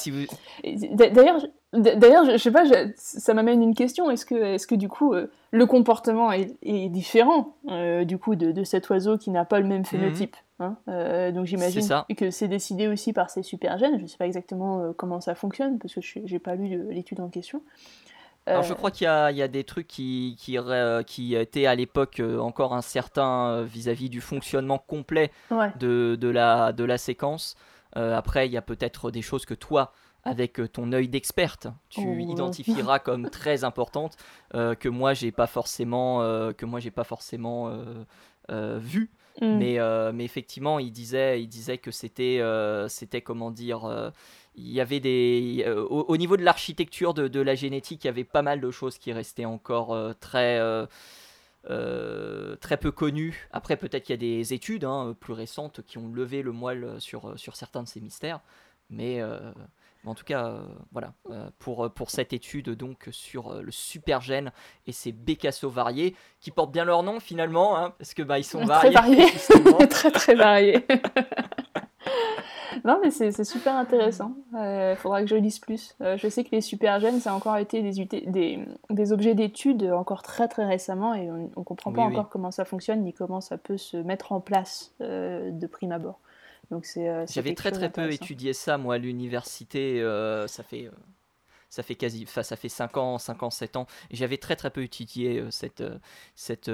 D'ailleurs, 0.96 1.42
d'ailleurs, 1.74 2.26
je, 2.26 2.38
sais 2.38 2.52
pas, 2.52 2.64
ça 2.96 3.34
m'amène 3.34 3.62
une 3.62 3.76
question. 3.76 4.10
Est-ce 4.12 4.26
que, 4.26 4.36
est 4.36 4.66
que 4.66 4.76
du 4.76 4.90
coup, 4.90 5.14
euh, 5.14 5.28
le 5.52 5.66
comportement 5.66 6.32
est, 6.32 6.58
différent 6.90 7.56
euh, 7.70 8.04
du 8.04 8.18
coup 8.18 8.36
de, 8.36 8.64
cet 8.64 8.90
oiseau 8.90 9.18
qui 9.18 9.30
n'a 9.30 9.46
pas 9.46 9.60
le 9.60 9.68
même 9.68 9.86
phénotype 9.86 10.36
mhm. 10.60 10.66
hein 10.66 10.78
euh, 10.90 11.32
Donc 11.32 11.46
j'imagine 11.46 11.88
que 12.18 12.30
c'est 12.30 12.48
décidé 12.48 12.88
aussi 12.88 13.14
par 13.14 13.30
ses 13.30 13.44
supergènes. 13.44 13.98
Je 13.98 14.04
ne 14.04 14.08
sais 14.08 14.18
pas 14.18 14.28
exactement 14.28 14.94
comment 14.98 15.22
ça 15.22 15.36
fonctionne 15.36 15.80
parce 15.80 15.94
que 15.94 16.02
je 16.02 16.20
n'ai 16.20 16.40
pas 16.40 16.56
lu 16.56 16.92
l'étude 16.92 17.22
en 17.22 17.30
question. 17.30 17.62
Alors 18.48 18.64
je 18.64 18.74
crois 18.74 18.90
qu'il 18.90 19.06
y, 19.06 19.08
a 19.08 19.48
des 19.48 19.64
trucs 19.64 19.88
qui, 19.88 20.36
qui, 20.40 20.58
qui 21.06 21.36
étaient 21.36 21.68
à 21.68 21.76
l'époque 21.76 22.22
encore 22.40 22.74
incertains 22.74 23.62
vis-à-vis 23.62 24.10
du 24.10 24.20
fonctionnement 24.20 24.80
complet 24.80 25.32
de, 25.80 26.18
de, 26.20 26.28
la, 26.28 26.74
de 26.74 26.84
la 26.84 26.98
séquence. 26.98 27.56
après, 27.94 28.48
il 28.48 28.52
y 28.52 28.58
a 28.58 28.64
peut-être 28.64 29.12
des 29.12 29.22
choses 29.22 29.46
que 29.46 29.54
toi, 29.54 29.94
avec 30.24 30.62
ton 30.72 30.92
œil 30.94 31.08
d'experte, 31.08 31.68
tu 31.90 32.02
oh. 32.06 32.14
identifieras 32.14 33.00
comme 33.06 33.30
très 33.30 33.64
importantes, 33.64 34.18
que 34.54 34.90
moi 34.90 35.14
j'ai 35.14 35.32
pas 35.32 35.48
forcément, 35.48 36.20
que 36.54 36.66
moi 36.66 36.80
j'ai 36.80 36.92
pas 36.92 37.04
forcément 37.04 37.72
vu. 38.50 39.10
Mm. 39.42 39.58
Mais, 39.58 39.78
mais 40.14 40.26
effectivement, 40.26 40.78
il 40.78 40.92
disait, 40.92 41.42
il 41.42 41.48
disait 41.48 41.78
que 41.78 41.92
c'était, 41.92 42.42
c'était 42.88 43.22
comment 43.22 43.50
dire 43.52 44.12
il 44.56 44.72
y 44.72 44.82
avait 44.82 45.00
des 45.00 45.64
euh, 45.66 45.86
au, 45.86 46.18
niveau 46.18 46.38
de 46.38 46.44
l'architecture 46.44 47.14
de, 47.14 47.42
la 47.42 47.56
génétique 47.56 48.04
il 48.04 48.08
y 48.08 48.10
avait 48.10 48.24
pas 48.24 48.42
mal 48.42 48.60
de 48.60 48.72
choses 48.72 48.98
qui 48.98 49.14
restaient 49.14 49.46
encore 49.46 49.94
euh, 49.94 50.14
très 50.20 50.60
euh, 51.70 52.56
très 52.58 52.78
peu 52.78 52.92
connues 52.92 53.48
après 53.52 53.78
peut-être 53.78 54.04
qu'il 54.04 54.14
y 54.14 54.20
a 54.20 54.40
des 54.40 54.54
études 54.54 54.84
hein, 54.84 55.16
plus 55.20 55.34
récentes 55.34 55.82
qui 55.86 55.98
ont 55.98 56.08
levé 56.12 56.42
le 56.42 56.52
moelle 56.52 57.00
sur, 57.00 57.38
sur 57.40 57.56
certains 57.56 57.84
de 57.84 57.88
ces 57.88 58.02
mystères 58.02 58.42
mais 58.90 59.22
en 60.06 60.16
tout 60.16 60.24
cas 60.24 60.62
voilà 60.92 61.14
pour, 61.60 61.92
pour 61.94 62.10
cette 62.10 62.34
étude 62.34 62.70
donc 62.72 63.08
sur 63.12 63.62
le 63.62 63.72
supergène 63.72 64.52
et 64.88 64.92
ces 64.92 65.12
bécassos 65.12 65.70
variés 65.70 66.16
qui 66.40 66.52
portent 66.52 66.72
bien 66.72 66.86
leur 66.86 67.04
nom 67.04 67.20
finalement 67.20 67.78
hein, 67.78 67.94
parce 67.98 68.14
que 68.14 68.24
bah 68.24 68.40
ils 68.40 68.44
sont 68.44 68.66
variés, 68.66 68.94
très 68.94 69.02
variés 69.02 69.88
très 69.90 70.12
très 70.12 70.36
variés 70.36 70.86
non, 72.86 73.00
mais 73.04 73.12
c'est 73.12 73.44
super 73.44 73.76
intéressant. 73.76 74.34
Il 74.54 74.58
euh, 74.58 74.96
faudra 74.96 75.22
que 75.22 75.28
je 75.28 75.36
lise 75.36 75.60
plus. 75.60 75.96
Euh, 76.02 76.18
je 76.18 76.28
sais 76.28 76.44
que 76.44 76.50
les 76.52 76.62
supergènes, 76.62 77.20
ça 77.20 77.32
a 77.32 77.34
encore 77.34 77.58
été 77.58 77.82
des, 77.82 78.06
des, 78.06 78.60
des 78.90 79.14
objets 79.14 79.36
d'étude 79.36 79.84
encore 79.92 80.24
très 80.24 80.48
très 80.48 80.66
récemment 80.66 81.14
et 81.14 81.30
on 81.32 81.50
ne 81.60 81.64
comprend 81.64 81.92
pas 81.92 82.02
encore 82.02 82.30
comment 82.30 82.52
ça 82.52 82.66
fonctionne 82.66 83.02
ni 83.02 83.14
comment 83.14 83.42
ça 83.42 83.58
peut 83.58 83.78
se 83.78 83.98
mettre 83.98 84.32
en 84.32 84.40
place 84.40 84.94
euh, 85.02 85.52
de 85.52 85.68
prime 85.68 85.92
abord. 85.92 86.20
Donc 86.72 86.86
c'est. 86.86 87.28
J'avais 87.28 87.54
très 87.54 87.72
très 87.72 87.92
peu 87.92 88.12
étudié 88.12 88.54
ça 88.54 88.78
moi 88.78 88.96
à 88.96 88.98
l'université. 88.98 90.02
ça 90.48 90.64
fait 90.64 90.90
ça 91.70 91.84
fait 91.84 91.96
quasi, 91.96 92.26
enfin, 92.28 92.44
ça 92.44 92.58
fait 92.58 92.68
5 92.68 92.98
ans, 92.98 93.18
5 93.18 93.44
ans, 93.44 93.50
7 93.50 93.78
ans. 93.78 93.88
J'avais 94.12 94.38
très 94.38 94.58
très 94.58 94.72
peu 94.72 94.84
étudié 94.84 95.42
cette, 95.52 95.82
cette 96.36 96.70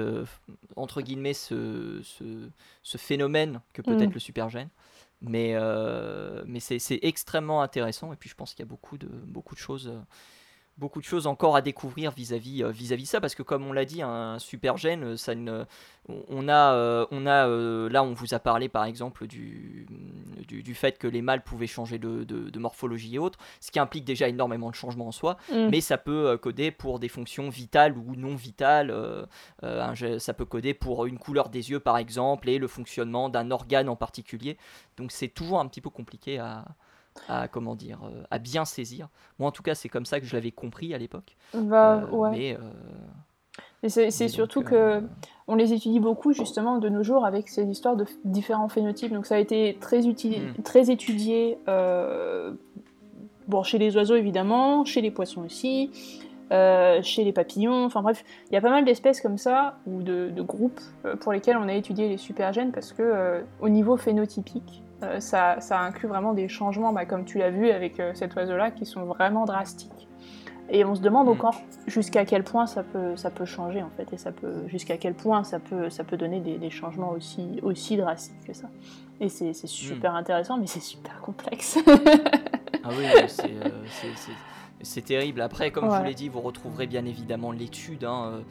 entre 0.74 1.02
guillemets, 1.02 1.34
ce, 1.34 2.00
ce, 2.02 2.48
ce 2.82 2.98
phénomène 2.98 3.60
que 3.72 3.80
peut 3.80 3.94
être 4.00 4.10
mm. 4.10 4.14
le 4.14 4.18
supergène. 4.18 4.68
Mais, 5.20 5.52
euh, 5.54 6.44
mais 6.46 6.60
c'est 6.60 7.00
extrêmement 7.02 7.62
intéressant 7.62 8.12
et 8.12 8.16
puis 8.16 8.28
je 8.30 8.36
pense 8.36 8.54
qu'il 8.54 8.60
y 8.60 8.68
a 8.68 8.70
beaucoup 8.70 8.98
de, 8.98 9.08
beaucoup 9.08 9.54
de 9.56 9.60
choses 9.60 9.88
euh, 9.88 10.00
beaucoup 10.78 11.00
de 11.00 11.04
choses 11.04 11.26
encore 11.26 11.56
à 11.56 11.60
découvrir 11.60 12.12
vis-à-vis 12.12 12.62
euh, 12.62 12.70
vis-à-vis 12.70 13.06
ça 13.06 13.20
parce 13.20 13.34
que 13.34 13.42
comme 13.42 13.66
on 13.66 13.72
l'a 13.72 13.84
dit 13.84 14.00
un 14.02 14.38
super 14.38 14.76
gène 14.76 15.04
euh, 15.04 15.16
ça 15.16 15.34
ne 15.34 15.64
on 16.28 16.48
a 16.48 16.72
euh, 16.72 17.06
on 17.10 17.26
a 17.26 17.46
là 17.90 18.02
on 18.02 18.14
vous 18.14 18.32
a 18.32 18.38
parlé 18.38 18.68
par 18.70 18.84
exemple 18.84 19.26
du, 19.26 19.86
du, 20.46 20.74
fait 20.74 20.96
que 20.96 21.06
les 21.06 21.20
mâles 21.20 21.42
pouvaient 21.42 21.66
changer 21.66 21.98
de, 21.98 22.24
de, 22.24 22.58
morphologie 22.58 23.16
et 23.16 23.18
autres 23.18 23.38
ce 23.60 23.70
qui 23.70 23.78
implique 23.78 24.04
déjà 24.04 24.26
énormément 24.26 24.70
de 24.70 24.74
changements 24.74 25.08
en 25.08 25.12
soi 25.12 25.36
mm. 25.52 25.68
mais 25.70 25.82
ça 25.82 25.98
peut 25.98 26.38
coder 26.38 26.70
pour 26.70 26.98
des 26.98 27.08
fonctions 27.08 27.50
vitales 27.50 27.98
ou 27.98 28.14
non 28.16 28.36
vitales 28.36 28.94
ça 30.18 30.32
peut 30.32 30.46
coder 30.46 30.72
pour 30.72 31.04
une 31.04 31.18
couleur 31.18 31.50
des 31.50 31.70
yeux 31.70 31.80
par 31.80 31.98
exemple 31.98 32.48
et 32.48 32.58
le 32.58 32.68
fonctionnement 32.68 33.28
d'un 33.28 33.50
organe 33.50 33.90
en 33.90 33.96
particulier 33.96 34.56
donc 34.96 35.12
c'est 35.12 35.28
toujours 35.28 35.60
un 35.60 35.66
petit 35.66 35.82
peu 35.82 35.90
compliqué 35.90 36.38
à 36.38 36.64
à 37.28 37.48
comment 37.48 37.74
dire 37.74 38.00
euh, 38.04 38.22
à 38.30 38.38
bien 38.38 38.64
saisir. 38.64 39.08
Moi 39.38 39.48
en 39.48 39.52
tout 39.52 39.62
cas 39.62 39.74
c'est 39.74 39.88
comme 39.88 40.06
ça 40.06 40.20
que 40.20 40.26
je 40.26 40.34
l'avais 40.34 40.50
compris 40.50 40.94
à 40.94 40.98
l'époque. 40.98 41.36
Bah, 41.54 42.02
euh, 42.02 42.16
ouais. 42.16 42.30
Mais, 42.30 42.56
euh, 42.56 43.88
c'est 43.88 44.28
surtout 44.28 44.62
que 44.62 45.02
on 45.46 45.54
les 45.54 45.72
étudie 45.72 46.00
beaucoup 46.00 46.32
justement 46.32 46.78
de 46.78 46.88
nos 46.88 47.02
jours 47.02 47.24
avec 47.24 47.48
ces 47.48 47.64
histoires 47.64 47.96
de 47.96 48.06
différents 48.24 48.68
phénotypes. 48.68 49.12
Donc 49.12 49.26
ça 49.26 49.36
a 49.36 49.38
été 49.38 49.76
très, 49.80 50.00
hmm. 50.00 50.62
très 50.64 50.90
étudié 50.90 51.58
bon, 53.46 53.62
chez 53.62 53.78
les 53.78 53.96
oiseaux 53.96 54.16
évidemment, 54.16 54.84
chez 54.84 55.00
les 55.00 55.10
poissons 55.10 55.42
aussi, 55.44 55.90
chez 56.50 57.24
les 57.24 57.32
papillons, 57.32 57.84
enfin 57.84 58.02
bref, 58.02 58.24
il 58.50 58.54
y 58.54 58.56
a 58.56 58.60
pas 58.60 58.70
mal 58.70 58.84
d'espèces 58.84 59.20
comme 59.20 59.38
ça, 59.38 59.78
ou 59.86 60.02
de, 60.02 60.30
de 60.34 60.42
groupes, 60.42 60.80
pour 61.20 61.32
lesquels 61.32 61.56
on 61.56 61.68
a 61.68 61.74
étudié 61.74 62.08
les 62.08 62.18
supergènes, 62.18 62.72
parce 62.72 62.92
que 62.92 63.42
au 63.60 63.68
niveau 63.68 63.96
phénotypique, 63.96 64.82
euh, 65.02 65.20
ça, 65.20 65.58
inclut 65.70 66.08
vraiment 66.08 66.34
des 66.34 66.48
changements, 66.48 66.92
bah, 66.92 67.04
comme 67.04 67.24
tu 67.24 67.38
l'as 67.38 67.50
vu 67.50 67.70
avec 67.70 68.00
euh, 68.00 68.12
cet 68.14 68.34
oiseau-là, 68.34 68.70
qui 68.70 68.84
sont 68.84 69.04
vraiment 69.04 69.44
drastiques. 69.44 70.08
Et 70.70 70.84
on 70.84 70.94
se 70.94 71.00
demande 71.00 71.28
mm. 71.28 71.30
encore 71.30 71.62
jusqu'à 71.86 72.24
quel 72.24 72.42
point 72.42 72.66
ça 72.66 72.82
peut, 72.82 73.16
ça 73.16 73.30
peut 73.30 73.44
changer 73.44 73.82
en 73.82 73.90
fait, 73.90 74.12
et 74.12 74.18
ça 74.18 74.32
peut 74.32 74.66
jusqu'à 74.66 74.96
quel 74.96 75.14
point 75.14 75.44
ça 75.44 75.60
peut, 75.60 75.88
ça 75.88 76.04
peut 76.04 76.16
donner 76.16 76.40
des, 76.40 76.70
changements 76.70 77.10
aussi, 77.10 77.60
aussi 77.62 77.96
drastiques 77.96 78.44
que 78.46 78.52
ça. 78.52 78.68
Et 79.20 79.28
c'est 79.28 79.52
super 79.66 80.12
mm. 80.12 80.16
intéressant, 80.16 80.58
mais 80.58 80.66
c'est 80.66 80.80
super 80.80 81.20
complexe. 81.20 81.78
ah 81.86 82.88
oui, 82.90 83.04
euh, 83.14 83.68
c'est 84.82 85.04
terrible. 85.04 85.40
Après, 85.40 85.70
comme 85.70 85.90
je 85.90 85.96
vous 85.96 86.04
l'ai 86.04 86.14
dit, 86.14 86.28
vous 86.28 86.40
retrouverez 86.40 86.86
bien 86.86 87.04
évidemment 87.04 87.52
l'étude 87.52 88.04
hein, 88.04 88.42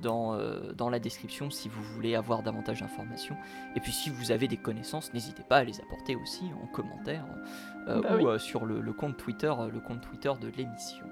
dans, 0.00 0.34
euh, 0.34 0.72
dans 0.72 0.88
la 0.88 0.98
description 0.98 1.50
si 1.50 1.68
vous 1.68 1.82
voulez 1.82 2.14
avoir 2.14 2.42
davantage 2.42 2.80
d'informations. 2.80 3.36
Et 3.76 3.80
puis 3.80 3.92
si 3.92 4.10
vous 4.10 4.30
avez 4.30 4.48
des 4.48 4.56
connaissances, 4.56 5.12
n'hésitez 5.12 5.42
pas 5.42 5.58
à 5.58 5.64
les 5.64 5.80
apporter 5.80 6.16
aussi 6.16 6.44
en 6.62 6.66
commentaire 6.66 7.24
euh, 7.88 8.00
bah 8.00 8.16
ou 8.16 8.28
euh, 8.28 8.38
sur 8.38 8.64
le, 8.64 8.80
le, 8.80 8.92
compte 8.92 9.16
Twitter, 9.16 9.52
le 9.72 9.80
compte 9.80 10.00
Twitter 10.00 10.32
de 10.40 10.48
l'émission. 10.48 11.04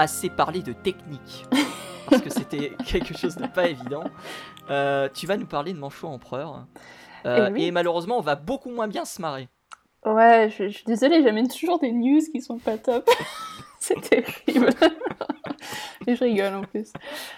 Assez 0.00 0.30
parlé 0.30 0.62
de 0.62 0.72
technique. 0.72 1.46
parce 2.08 2.22
que 2.22 2.30
c'était 2.30 2.72
quelque 2.86 3.16
chose 3.16 3.36
de 3.36 3.46
pas 3.46 3.68
évident. 3.68 4.04
Euh, 4.70 5.08
tu 5.12 5.26
vas 5.26 5.36
nous 5.36 5.46
parler 5.46 5.72
de 5.72 5.78
Manchot 5.78 6.08
Empereur. 6.08 6.66
Euh, 7.26 7.50
eh 7.54 7.66
et, 7.66 7.70
malheureusement, 7.70 8.18
on 8.18 8.22
va 8.22 8.34
beaucoup 8.34 8.70
moins 8.70 8.88
bien 8.88 9.04
se 9.04 9.20
marrer. 9.20 9.48
Ouais, 10.04 10.48
je, 10.50 10.68
suis 10.68 10.84
désolée, 10.84 11.22
j'amène 11.22 11.48
toujours 11.48 11.78
des 11.78 11.92
news 11.92 12.20
qui 12.32 12.40
sont 12.40 12.58
pas 12.58 12.78
top. 12.78 13.08
C'est 13.78 14.00
terrible. 14.00 14.70
et 16.06 16.16
je 16.16 16.24
rigole 16.24 16.54
en 16.54 16.62
plus. 16.62 16.92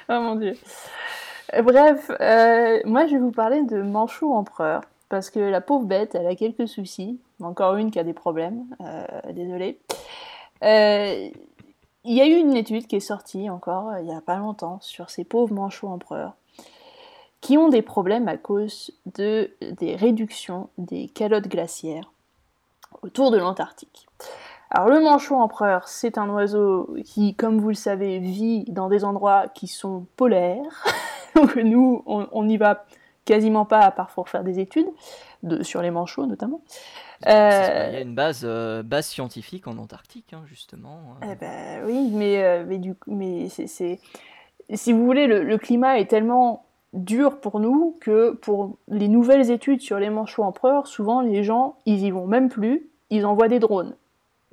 Oh 0.08 0.20
mon 0.20 0.36
dieu. 0.36 0.54
Euh, 1.54 1.62
bref, 1.62 2.08
moi 2.84 3.06
je 3.06 3.12
vais 3.12 3.20
vous 3.20 3.32
parler 3.32 3.62
de 3.62 3.82
Manchot 3.82 4.32
Empereur. 4.32 4.82
Parce 5.08 5.28
que 5.28 5.40
la 5.40 5.60
pauvre 5.60 5.84
bête, 5.84 6.14
elle 6.14 6.26
a 6.26 6.34
quelques 6.34 6.66
soucis. 6.66 7.20
Encore 7.42 7.76
une 7.76 7.90
qui 7.90 7.98
a 7.98 8.04
des 8.04 8.14
problèmes. 8.14 8.64
désolée. 9.30 9.78
Il 12.04 12.14
y 12.14 12.20
a 12.20 12.26
eu 12.26 12.34
une 12.34 12.56
étude 12.56 12.86
qui 12.86 12.96
est 12.96 13.00
sortie 13.00 13.48
encore 13.48 13.90
euh, 13.90 14.00
il 14.00 14.06
n'y 14.06 14.14
a 14.14 14.20
pas 14.20 14.36
longtemps 14.36 14.78
sur 14.80 15.10
ces 15.10 15.24
pauvres 15.24 15.54
manchots 15.54 15.88
empereurs 15.88 16.34
qui 17.40 17.58
ont 17.58 17.68
des 17.68 17.82
problèmes 17.82 18.28
à 18.28 18.36
cause 18.36 18.92
de, 19.14 19.50
des 19.60 19.96
réductions 19.96 20.68
des 20.78 21.08
calottes 21.08 21.48
glaciaires 21.48 22.10
autour 23.02 23.32
de 23.32 23.36
l'Antarctique. 23.36 24.08
Alors 24.70 24.88
le 24.88 25.00
manchot 25.00 25.34
empereur, 25.34 25.88
c'est 25.88 26.18
un 26.18 26.30
oiseau 26.30 26.96
qui, 27.04 27.34
comme 27.34 27.60
vous 27.60 27.68
le 27.68 27.74
savez, 27.74 28.20
vit 28.20 28.64
dans 28.68 28.88
des 28.88 29.04
endroits 29.04 29.48
qui 29.48 29.66
sont 29.66 30.06
polaires. 30.16 30.84
Donc 31.34 31.56
nous, 31.56 32.04
on 32.06 32.44
n'y 32.44 32.56
va 32.58 32.84
quasiment 33.24 33.64
pas 33.64 33.80
à 33.80 33.90
part 33.90 34.08
pour 34.08 34.28
faire 34.28 34.44
des 34.44 34.58
études 34.58 34.88
de, 35.42 35.62
sur 35.62 35.82
les 35.82 35.90
manchots 35.90 36.26
notamment. 36.26 36.60
Euh, 37.26 37.86
il 37.88 37.94
y 37.94 37.96
a 37.96 38.00
une 38.00 38.14
base, 38.14 38.42
euh, 38.44 38.82
base 38.82 39.06
scientifique 39.06 39.66
en 39.66 39.78
Antarctique, 39.78 40.32
hein, 40.32 40.42
justement. 40.46 41.00
Eh 41.22 41.34
ben, 41.34 41.84
oui, 41.86 42.10
mais, 42.12 42.42
euh, 42.42 42.64
mais, 42.66 42.78
du, 42.78 42.94
mais 43.06 43.48
c'est, 43.48 43.98
si 44.74 44.92
vous 44.92 45.04
voulez, 45.04 45.26
le, 45.26 45.58
climat 45.58 45.98
est 45.98 46.10
tellement 46.10 46.64
dur 46.92 47.40
pour 47.40 47.60
nous 47.60 47.96
que 48.00 48.32
pour 48.32 48.76
les 48.88 49.08
nouvelles 49.08 49.50
études 49.50 49.80
sur 49.80 49.98
les 49.98 50.10
manchots 50.10 50.42
empereurs, 50.42 50.86
souvent 50.86 51.20
les 51.20 51.44
gens, 51.44 51.76
ils 51.86 52.04
y 52.04 52.10
vont 52.10 52.26
même 52.26 52.48
plus, 52.48 52.88
ils 53.10 53.24
envoient 53.24 53.48
des 53.48 53.60
drones. 53.60 53.94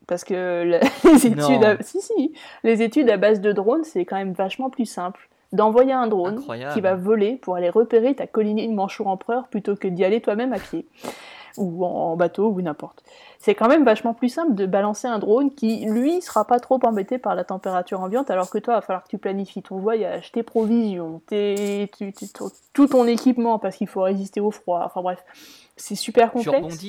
Parce 0.08 0.24
que 0.24 0.64
les, 1.04 1.28
études 1.28 1.64
à, 1.64 1.82
si, 1.82 2.02
si, 2.02 2.34
les 2.64 2.82
études 2.82 3.10
à 3.10 3.18
base 3.18 3.42
de 3.42 3.52
drones, 3.52 3.84
c'est 3.84 4.06
quand 4.06 4.18
même 4.18 4.34
vachement 4.34 4.70
plus 4.70 4.86
simple 4.86 5.30
d'envoyer 5.52 5.94
un 5.94 6.06
drone 6.06 6.44
qui 6.74 6.82
va 6.82 6.94
voler 6.94 7.36
pour 7.38 7.56
aller 7.56 7.72
repérer 7.72 8.14
ta 8.14 8.28
colonie 8.28 8.68
de 8.68 8.74
manchots 8.74 9.08
empereurs 9.08 9.48
plutôt 9.48 9.76
que 9.76 9.88
d'y 9.88 10.06
aller 10.06 10.22
toi-même 10.22 10.54
à 10.54 10.60
pied 10.60 10.86
ou 11.58 11.86
en 11.86 12.16
bateau 12.16 12.50
ou 12.50 12.62
n'importe. 12.62 13.04
C'est 13.40 13.56
quand 13.56 13.68
même 13.68 13.86
vachement 13.86 14.14
plus 14.14 14.30
simple 14.30 14.54
de 14.54 14.66
balancer 14.66 15.08
un 15.08 15.20
drone 15.20 15.54
qui, 15.54 15.86
lui, 15.86 16.22
sera 16.22 16.46
pas 16.46 16.60
trop 16.60 16.80
embêté 16.84 17.18
par 17.18 17.36
la 17.36 17.44
température 17.44 18.02
ambiante, 18.02 18.30
alors 18.30 18.50
que 18.50 18.58
toi, 18.58 18.74
il 18.74 18.78
va 18.78 18.82
falloir 18.82 19.04
que 19.04 19.10
tu 19.10 19.18
planifies 19.18 19.62
ton 19.62 19.78
voyage, 19.78 20.32
tes 20.32 20.44
provisions, 20.44 21.22
tes, 21.28 21.90
tout 22.74 22.88
ton 22.88 23.06
équipement 23.08 23.60
parce 23.60 23.78
qu'il 23.78 23.88
faut 23.88 24.02
résister 24.02 24.42
au 24.42 24.52
froid. 24.52 24.84
Enfin 24.86 25.02
bref, 25.02 25.24
c'est 25.78 25.96
super 25.96 26.32
complexe. 26.32 26.86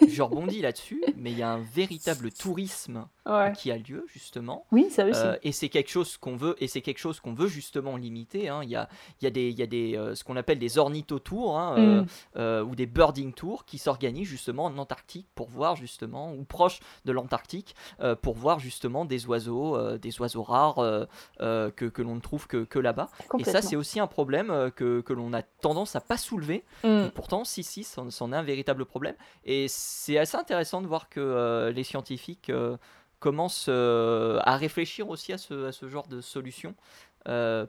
je 0.06 0.22
rebondis 0.22 0.60
là-dessus, 0.60 1.02
mais 1.16 1.30
il 1.32 1.38
y 1.38 1.42
a 1.42 1.50
un 1.50 1.62
véritable 1.74 2.30
tourisme 2.30 3.06
qui 3.54 3.70
a 3.70 3.76
lieu 3.76 4.04
justement. 4.08 4.66
Oui, 4.72 4.88
ça 4.90 5.04
aussi. 5.04 5.20
Euh, 5.20 5.36
et 5.42 5.52
c'est 5.52 5.68
quelque 5.68 5.90
chose 5.90 6.16
qu'on 6.16 6.36
veut, 6.36 6.56
et 6.58 6.66
c'est 6.66 6.80
quelque 6.80 6.98
chose 6.98 7.20
qu'on 7.20 7.34
veut 7.34 7.46
justement 7.46 7.96
limiter. 7.96 8.48
Hein. 8.48 8.60
Il, 8.62 8.70
y 8.70 8.76
a, 8.76 8.88
il 9.20 9.24
y 9.24 9.26
a 9.26 9.30
des, 9.30 9.48
il 9.50 9.58
y 9.58 9.62
a 9.62 9.66
des 9.66 9.96
euh, 9.96 10.14
ce 10.14 10.24
qu'on 10.24 10.36
appelle 10.36 10.58
des 10.58 10.78
ornithotours 10.78 11.58
hein, 11.58 12.04
euh, 12.36 12.62
mm. 12.64 12.68
ou 12.68 12.74
des 12.74 12.86
birding 12.86 13.32
tours 13.32 13.64
qui 13.64 13.78
s'organisent 13.78 14.28
justement 14.28 14.64
en 14.64 14.76
Antarctique 14.78 15.26
pour 15.34 15.48
voir 15.48 15.76
justement 15.76 16.32
ou 16.32 16.44
proche 16.44 16.80
de 17.04 17.12
l'Antarctique 17.12 17.74
pour 18.22 18.34
voir 18.34 18.58
justement 18.58 19.04
des 19.04 19.26
oiseaux, 19.26 19.96
des 19.98 20.20
oiseaux 20.20 20.42
rares 20.42 21.06
que, 21.38 21.70
que 21.70 22.02
l'on 22.02 22.14
ne 22.14 22.20
trouve 22.20 22.46
que, 22.46 22.64
que 22.64 22.78
là-bas. 22.78 23.08
Et 23.38 23.44
ça, 23.44 23.62
c'est 23.62 23.76
aussi 23.76 24.00
un 24.00 24.06
problème 24.06 24.70
que, 24.74 25.00
que 25.00 25.12
l'on 25.12 25.32
a 25.32 25.42
tendance 25.42 25.96
à 25.96 26.00
pas 26.00 26.16
soulever. 26.16 26.64
Mm. 26.84 27.08
Pourtant, 27.14 27.44
si 27.44 27.62
si, 27.62 27.84
c'en 27.84 28.32
est 28.32 28.36
un 28.36 28.42
véritable 28.42 28.84
problème. 28.84 29.14
Et 29.44 29.66
c'est 29.68 30.18
assez 30.18 30.36
intéressant 30.36 30.80
de 30.80 30.86
voir 30.86 31.08
que 31.08 31.20
euh, 31.20 31.70
les 31.72 31.84
scientifiques 31.84 32.50
euh, 32.50 32.76
commencent 33.20 33.66
euh, 33.68 34.40
à 34.44 34.56
réfléchir 34.56 35.08
aussi 35.08 35.32
à 35.32 35.38
ce, 35.38 35.66
à 35.66 35.72
ce 35.72 35.88
genre 35.88 36.08
de 36.08 36.20
solution 36.20 36.74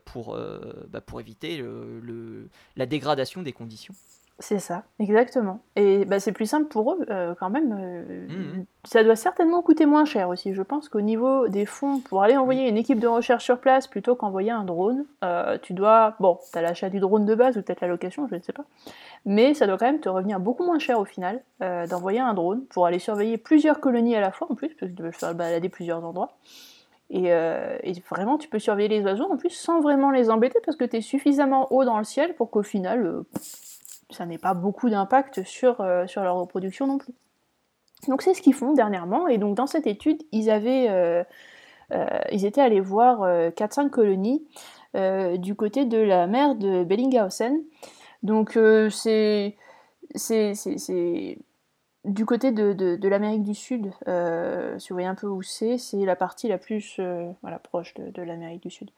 pour, 0.05 0.39
bah, 0.87 1.01
pour 1.01 1.19
éviter 1.19 1.57
le, 1.57 2.49
la 2.77 2.85
dégradation 2.85 3.41
des 3.41 3.51
conditions. 3.51 3.93
C'est 4.41 4.59
ça, 4.59 4.83
exactement. 4.99 5.59
Et 5.75 6.05
bah, 6.05 6.21
c'est 6.21 6.31
plus 6.31 6.45
simple 6.45 6.69
pour 6.69 6.93
eux 6.93 7.05
euh, 7.09 7.35
quand 7.37 7.49
même. 7.49 7.75
Euh, 7.77 8.27
mmh, 8.29 8.59
mmh. 8.59 8.65
Ça 8.85 9.03
doit 9.03 9.17
certainement 9.17 9.61
coûter 9.61 9.85
moins 9.85 10.05
cher 10.05 10.29
aussi. 10.29 10.53
Je 10.53 10.61
pense 10.61 10.87
qu'au 10.87 11.01
niveau 11.01 11.49
des 11.49 11.65
fonds, 11.65 11.99
pour 11.99 12.23
aller 12.23 12.37
envoyer 12.37 12.69
une 12.69 12.77
équipe 12.77 12.99
de 12.99 13.07
recherche 13.07 13.43
sur 13.43 13.59
place 13.59 13.87
plutôt 13.87 14.15
qu'envoyer 14.15 14.51
un 14.51 14.63
drone, 14.63 15.03
euh, 15.25 15.57
tu 15.61 15.73
dois... 15.73 16.15
Bon, 16.21 16.39
tu 16.53 16.57
as 16.57 16.61
l'achat 16.61 16.89
du 16.89 17.01
drone 17.01 17.25
de 17.25 17.35
base 17.35 17.57
ou 17.57 17.61
peut-être 17.61 17.81
la 17.81 17.89
location, 17.89 18.29
je 18.29 18.35
ne 18.35 18.41
sais 18.41 18.53
pas. 18.53 18.63
Mais 19.25 19.53
ça 19.53 19.67
doit 19.67 19.77
quand 19.77 19.87
même 19.87 19.99
te 19.99 20.07
revenir 20.07 20.39
beaucoup 20.39 20.63
moins 20.63 20.79
cher 20.79 20.99
au 20.99 21.05
final 21.05 21.43
d'envoyer 21.59 22.21
un 22.21 22.33
drone 22.33 22.63
pour 22.67 22.85
aller 22.85 22.99
surveiller 22.99 23.37
plusieurs 23.37 23.81
colonies 23.81 24.15
à 24.15 24.21
la 24.21 24.31
fois 24.31 24.47
en 24.49 24.55
plus, 24.55 24.69
parce 24.69 24.89
que 24.89 24.95
tu 24.95 25.03
veux 25.03 25.11
faire 25.11 25.35
balader 25.35 25.67
plusieurs 25.67 26.05
endroits. 26.05 26.37
Et, 27.09 27.25
et, 27.25 27.93
vraiment, 28.09 28.37
tu 28.37 28.47
peux 28.47 28.59
surveiller 28.59 28.87
les 28.87 29.01
oiseaux 29.01 29.29
en 29.29 29.35
plus 29.35 29.49
sans 29.49 29.81
vraiment 29.81 30.09
les 30.09 30.29
embêter 30.29 30.59
parce 30.63 30.77
que 30.77 30.85
tu 30.85 30.97
es 30.97 31.01
suffisamment 31.01 31.67
haut 31.73 31.83
dans 31.83 31.97
le 31.97 32.05
ciel 32.05 32.33
pour 32.35 32.49
qu'au 32.49 32.63
final, 32.63 33.23
ça 34.09 34.25
n'ait 34.25 34.37
pas 34.37 34.53
beaucoup 34.53 34.89
d'impact 34.89 35.43
sur, 35.43 35.81
euh, 35.81 36.07
sur 36.07 36.23
leur 36.23 36.35
reproduction 36.35 36.87
non 36.87 36.97
plus. 36.97 37.13
Donc 38.07 38.21
c'est 38.21 38.33
ce 38.33 38.41
qu'ils 38.41 38.53
font 38.53 38.73
dernièrement, 38.73 39.27
et 39.27 39.37
donc 39.37 39.55
dans 39.55 39.67
cette 39.67 39.85
étude, 39.85 40.21
ils, 40.31 40.49
avaient, 40.49 40.87
euh, 40.89 41.23
euh, 41.91 42.05
ils 42.31 42.45
étaient 42.45 42.61
allés 42.61 42.79
voir 42.79 43.19
4-5 43.51 43.89
colonies 43.89 44.47
du 45.37 45.53
côté 45.55 45.85
de 45.85 45.97
la 45.97 46.25
mer 46.25 46.55
de 46.55 46.83
Bellinghausen. 46.85 47.61
Donc 48.23 48.57
c'est 48.89 49.57
du 52.05 52.25
côté 52.25 52.51
de, 52.53 52.71
de, 52.71 53.07
l'Amérique 53.09 53.43
du 53.43 53.53
Sud, 53.53 53.91
si 54.77 54.89
vous 54.89 54.95
voyez 54.95 55.07
un 55.07 55.15
peu 55.15 55.27
où 55.27 55.41
c'est, 55.41 55.77
c'est 55.77 56.05
la 56.05 56.15
partie 56.15 56.47
la 56.47 56.57
plus 56.57 57.01
voilà, 57.41 57.59
proche 57.59 57.93
de, 57.95 58.11
de 58.11 58.21
l'Amérique 58.21 58.63
du 58.63 58.71
Sud 58.71 58.91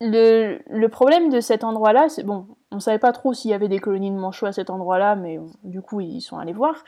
le, 0.00 0.86
problème 0.88 1.30
de 1.30 1.40
cet 1.40 1.64
endroit-là, 1.64 2.08
c'est 2.08 2.24
bon, 2.24 2.46
on 2.70 2.76
ne 2.76 2.80
savait 2.80 2.98
pas 2.98 3.12
trop 3.12 3.32
s'il 3.32 3.50
y 3.50 3.54
avait 3.54 3.68
des 3.68 3.78
colonies 3.78 4.10
de 4.10 4.16
manchots 4.16 4.46
à 4.46 4.52
cet 4.52 4.70
endroit-là, 4.70 5.14
mais 5.14 5.38
du 5.62 5.80
coup 5.82 6.00
ils 6.00 6.20
sont 6.20 6.38
allés 6.38 6.52
voir. 6.52 6.84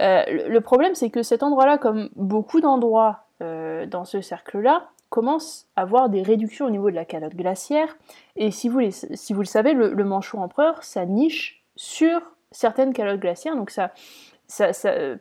Euh, 0.00 0.22
le, 0.48 0.60
problème, 0.60 0.94
c'est 0.94 1.10
que 1.10 1.22
cet 1.22 1.42
endroit-là, 1.42 1.78
comme 1.78 2.08
beaucoup 2.16 2.60
d'endroits 2.60 3.24
euh, 3.42 3.86
dans 3.86 4.04
ce 4.04 4.20
cercle-là, 4.20 4.88
commence 5.10 5.66
à 5.76 5.82
avoir 5.82 6.08
des 6.08 6.22
réductions 6.22 6.66
au 6.66 6.70
niveau 6.70 6.90
de 6.90 6.94
la 6.94 7.04
calotte 7.04 7.34
glaciaire. 7.34 7.96
Et 8.36 8.50
si 8.50 8.68
vous, 8.68 8.80
le 8.80 9.44
savez, 9.44 9.72
le, 9.72 9.92
le 9.92 10.04
manchot 10.04 10.38
empereur, 10.38 10.82
ça 10.82 11.06
niche 11.06 11.64
sur 11.76 12.20
certaines 12.50 12.92
calottes 12.92 13.20
glaciaires, 13.20 13.56
donc 13.56 13.70
ça, 13.70 13.92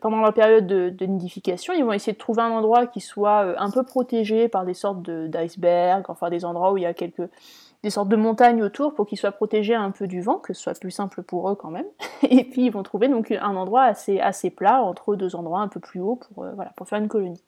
pendant 0.02 0.22
la 0.22 0.32
période 0.32 0.68
de, 0.68 1.06
nidification, 1.06 1.74
ils 1.74 1.84
vont 1.84 1.94
essayer 1.94 2.13
de 2.13 2.18
trouver 2.18 2.42
un 2.42 2.52
endroit 2.52 2.88
qui 2.88 3.02
soit 3.02 3.46
euh, 3.46 3.56
un 3.58 3.70
peu 3.70 3.84
protégé 3.84 4.48
par 4.48 4.66
des 4.66 4.74
sortes 4.74 5.10
d'icebergs, 5.10 6.06
enfin 6.10 6.30
des 6.30 6.46
endroits 6.46 6.72
où 6.72 6.78
il 6.78 6.84
y 6.84 6.86
a 6.86 6.94
des 6.94 7.90
sortes 7.90 8.10
de 8.10 8.16
montagnes 8.16 8.63
autour 8.63 8.94
pour 8.94 9.06
qu'ils 9.06 9.18
soient 9.18 9.32
protégés 9.32 9.76
un 9.76 9.92
peu 9.92 10.08
du 10.08 10.22
vent, 10.22 10.38
que 10.38 10.54
ce 10.54 10.62
soit 10.62 10.80
plus 10.80 10.92
simple 10.92 11.24
pour 11.24 11.50
eux 11.50 11.56
quand 11.56 11.72
même. 11.72 11.88
Et 12.30 12.46
puis 12.46 12.66
ils 12.66 12.72
vont 12.72 12.84
trouver 12.84 13.10
donc 13.10 13.32
un 13.32 13.56
endroit 13.56 13.84
assez, 13.84 14.50
plat 14.50 14.82
entre 14.82 15.16
deux 15.16 15.36
endroits 15.36 15.60
un 15.60 15.68
peu 15.68 15.80
plus 15.80 16.00
pour, 16.00 16.44
euh, 16.44 16.54
pour 16.76 16.88
faire 16.88 17.00
une 17.00 17.10
colonie. 17.10 17.44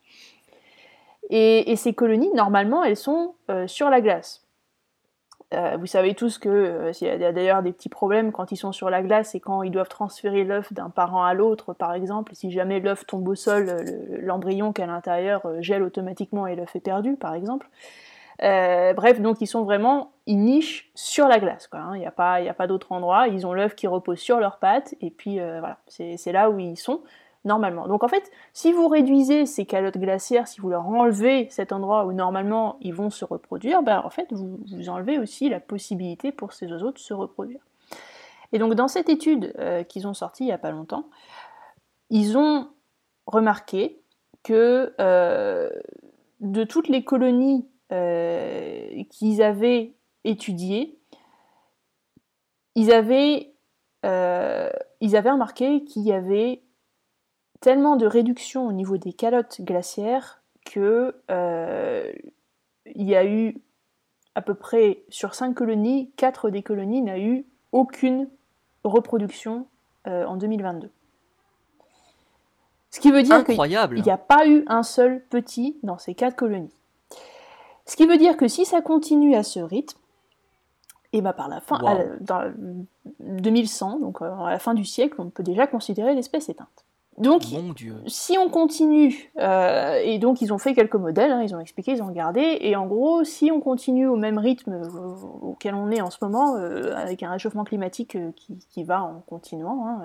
Et, 1.29 1.75
ces 1.75 1.93
colonies, 1.93 2.31
normalement, 2.33 2.83
elles 2.83 2.95
sont 2.95 3.35
euh, 3.49 3.67
sur 3.67 3.89
la 3.89 4.01
glace. 4.01 4.48
Euh, 5.55 5.77
vous 5.79 5.87
savez 5.87 6.13
tous 6.13 6.37
que 6.37 6.49
euh, 6.49 6.91
il 7.01 7.07
y 7.07 7.25
a 7.25 7.31
d'ailleurs 7.31 7.63
des 7.63 7.71
petits 7.71 7.89
problèmes 7.89 8.31
quand 8.31 8.51
ils 8.51 8.57
sont 8.57 8.71
sur 8.71 8.91
la 8.91 9.01
glace 9.01 9.33
et 9.33 9.39
quand 9.39 9.63
ils 9.63 9.71
doivent 9.71 9.89
transférer 9.89 10.43
l'œuf 10.43 10.71
d'un 10.73 10.91
parent 10.91 11.23
à 11.23 11.33
l'autre, 11.33 11.73
par 11.73 11.93
exemple. 11.93 12.35
Si 12.35 12.51
jamais 12.51 12.79
l'œuf 12.79 13.07
tombe 13.07 13.27
au 13.27 13.35
sol, 13.35 13.77
l'embryon 14.21 14.73
qui 14.73 14.81
est 14.81 14.83
à 14.83 14.87
l'intérieur 14.87 15.45
euh, 15.45 15.61
gèle 15.61 15.81
automatiquement 15.81 16.45
et 16.45 16.55
l'œuf 16.55 16.75
est 16.75 16.81
perdu, 16.81 17.15
par 17.15 17.33
exemple. 17.33 17.67
bref, 18.39 19.19
donc 19.21 19.41
ils 19.41 19.47
sont 19.47 19.63
vraiment, 19.63 20.11
ils 20.27 20.37
nichent 20.37 20.91
sur 20.93 21.27
la 21.27 21.39
glace. 21.39 21.67
Hein. 21.73 21.91
Il 21.95 21.99
n'y 21.99 22.05
a 22.05 22.11
pas, 22.11 22.35
a 22.35 22.53
pas 22.53 22.67
d'autre 22.67 22.91
endroit. 22.91 23.27
Ils 23.27 23.47
ont 23.47 23.53
l'œuf 23.53 23.73
qui 23.73 23.87
repose 23.87 24.19
sur 24.19 24.39
leurs 24.39 24.59
pattes 24.59 24.93
et 25.01 25.09
puis 25.09 25.39
voilà, 25.39 25.79
c'est 25.87 26.31
là 26.31 26.51
où 26.51 26.59
ils 26.59 26.77
sont 26.77 27.01
normalement. 27.45 27.87
Donc 27.87 28.03
en 28.03 28.07
fait, 28.07 28.31
si 28.53 28.71
vous 28.71 28.87
réduisez 28.87 29.45
ces 29.45 29.65
calottes 29.65 29.97
glaciaires, 29.97 30.47
si 30.47 30.59
vous 30.59 30.69
leur 30.69 30.85
enlevez 30.87 31.47
cet 31.49 31.71
endroit 31.71 32.05
où 32.05 32.11
normalement 32.11 32.77
ils 32.81 32.93
vont 32.93 33.09
se 33.09 33.23
reproduire, 33.23 33.81
ben 33.81 34.01
en 34.03 34.09
fait 34.09 34.27
vous, 34.31 34.59
vous 34.69 34.89
enlevez 34.89 35.17
aussi 35.17 35.49
la 35.49 35.59
possibilité 35.59 36.31
pour 36.31 36.53
ces 36.53 36.69
oiseaux 36.71 36.91
de 36.91 36.99
se 36.99 37.13
reproduire. 37.13 37.61
Et 38.51 38.59
donc 38.59 38.73
dans 38.73 38.87
cette 38.87 39.09
étude 39.09 39.53
euh, 39.59 39.83
qu'ils 39.83 40.07
ont 40.07 40.13
sortie 40.13 40.43
il 40.43 40.47
n'y 40.47 40.53
a 40.53 40.57
pas 40.57 40.71
longtemps, 40.71 41.05
ils 42.09 42.37
ont 42.37 42.67
remarqué 43.25 44.01
que 44.43 44.93
euh, 44.99 45.69
de 46.39 46.63
toutes 46.63 46.87
les 46.87 47.03
colonies 47.03 47.67
euh, 47.91 49.03
qu'ils 49.09 49.41
avaient 49.41 49.93
étudiées, 50.23 50.99
ils 52.75 52.91
avaient, 52.91 53.53
ils 54.03 55.15
avaient 55.15 55.31
remarqué 55.31 55.83
qu'il 55.83 56.03
y 56.03 56.13
avait 56.13 56.63
tellement 57.61 57.95
de 57.95 58.05
réduction 58.05 58.67
au 58.67 58.71
niveau 58.71 58.97
des 58.97 59.13
calottes 59.13 59.61
glaciaires 59.61 60.41
que 60.65 61.15
euh, 61.29 62.11
il 62.85 63.07
y 63.07 63.15
a 63.15 63.25
eu 63.25 63.61
à 64.35 64.41
peu 64.41 64.53
près 64.53 65.03
sur 65.09 65.35
5 65.35 65.53
colonies, 65.53 66.11
4 66.15 66.49
des 66.49 66.63
colonies 66.63 67.01
n'a 67.01 67.19
eu 67.19 67.45
aucune 67.71 68.29
reproduction 68.83 69.67
euh, 70.07 70.25
en 70.25 70.37
2022. 70.37 70.89
Ce 72.91 72.99
qui 72.99 73.11
veut 73.11 73.23
dire 73.23 73.43
qu'il 73.43 73.61
n'y 73.61 73.75
a 74.09 74.17
pas 74.17 74.47
eu 74.47 74.63
un 74.67 74.83
seul 74.83 75.23
petit 75.29 75.77
dans 75.83 75.97
ces 75.97 76.15
4 76.15 76.35
colonies. 76.35 76.73
Ce 77.85 77.95
qui 77.95 78.05
veut 78.05 78.17
dire 78.17 78.37
que 78.37 78.47
si 78.47 78.65
ça 78.65 78.81
continue 78.81 79.35
à 79.35 79.43
ce 79.43 79.59
rythme, 79.59 79.97
et 81.11 81.17
eh 81.17 81.21
ben 81.21 81.33
par 81.33 81.49
la 81.49 81.59
fin, 81.59 81.79
dans 82.19 82.53
2100, 83.19 83.97
donc 83.97 84.21
euh, 84.21 84.31
à 84.31 84.51
la 84.51 84.59
fin 84.59 84.75
du 84.75 84.85
siècle, 84.85 85.15
on 85.17 85.31
peut 85.31 85.41
déjà 85.41 85.65
considérer 85.65 86.13
l'espèce 86.13 86.49
éteinte. 86.49 86.85
Donc, 87.19 87.43
si 88.07 88.37
on 88.37 88.49
continue, 88.49 89.29
euh, 89.37 89.99
et 90.01 90.19
donc 90.19 90.41
ils 90.41 90.53
ont 90.53 90.57
fait 90.57 90.73
quelques 90.73 90.95
modèles, 90.95 91.31
hein, 91.31 91.43
ils 91.43 91.53
ont 91.53 91.59
expliqué, 91.59 91.91
ils 91.91 92.01
ont 92.01 92.07
regardé, 92.07 92.57
et 92.61 92.77
en 92.77 92.87
gros, 92.87 93.25
si 93.25 93.51
on 93.51 93.59
continue 93.59 94.07
au 94.07 94.15
même 94.15 94.37
rythme 94.37 94.71
euh, 94.71 95.15
auquel 95.41 95.75
on 95.75 95.91
est 95.91 95.99
en 95.99 96.11
ce 96.11 96.17
moment, 96.21 96.55
euh, 96.55 96.95
avec 96.95 97.21
un 97.21 97.31
réchauffement 97.31 97.65
climatique 97.65 98.17
qui, 98.35 98.83
va 98.85 99.03
en 99.03 99.19
continuant, 99.27 99.85
hein, 99.85 100.01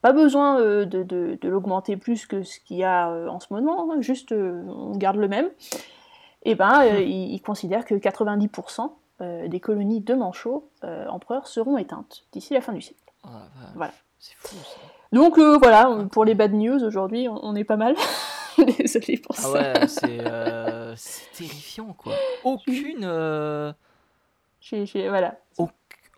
pas 0.00 0.12
besoin 0.12 0.58
de, 0.58 1.38
l'augmenter 1.44 1.96
plus 1.96 2.26
que 2.26 2.42
ce 2.42 2.58
qu'il 2.58 2.78
y 2.78 2.84
a 2.84 3.08
en 3.28 3.38
ce 3.38 3.52
moment, 3.54 3.92
hein, 3.92 4.00
juste 4.00 4.32
on 4.32 4.96
garde 4.96 5.18
le 5.18 5.28
même, 5.28 5.46
et 6.44 6.50
eh 6.50 6.54
ben 6.56 6.82
hmm. 6.82 7.02
ils, 7.02 7.40
considèrent 7.40 7.84
que 7.84 7.94
90% 7.94 8.90
des 9.46 9.60
colonies 9.60 10.00
de 10.00 10.14
manchots 10.14 10.68
empereurs 10.82 11.46
seront 11.46 11.78
éteintes 11.78 12.24
d'ici 12.32 12.52
la 12.52 12.60
fin 12.60 12.72
du 12.72 12.80
siècle. 12.80 12.98
Ah, 13.22 13.46
voilà. 13.76 13.92
C'est 14.18 14.34
fou 14.34 14.56
ça. 14.56 15.01
Donc 15.12 15.38
euh, 15.38 15.58
voilà, 15.58 16.06
pour 16.10 16.24
les 16.24 16.34
bad 16.34 16.54
news 16.54 16.82
aujourd'hui, 16.82 17.28
on, 17.28 17.54
est 17.54 17.64
pas 17.64 17.76
mal. 17.76 17.94
Pour 18.56 18.66
ah 18.68 19.34
ça. 19.34 19.48
Ah 19.48 19.52
ouais, 19.52 20.20
euh, 20.26 20.94
c'est 20.96 21.32
terrifiant 21.32 21.94
quoi. 21.94 22.12
Aucune. 22.44 23.02
Euh, 23.02 23.72
voilà. 25.08 25.38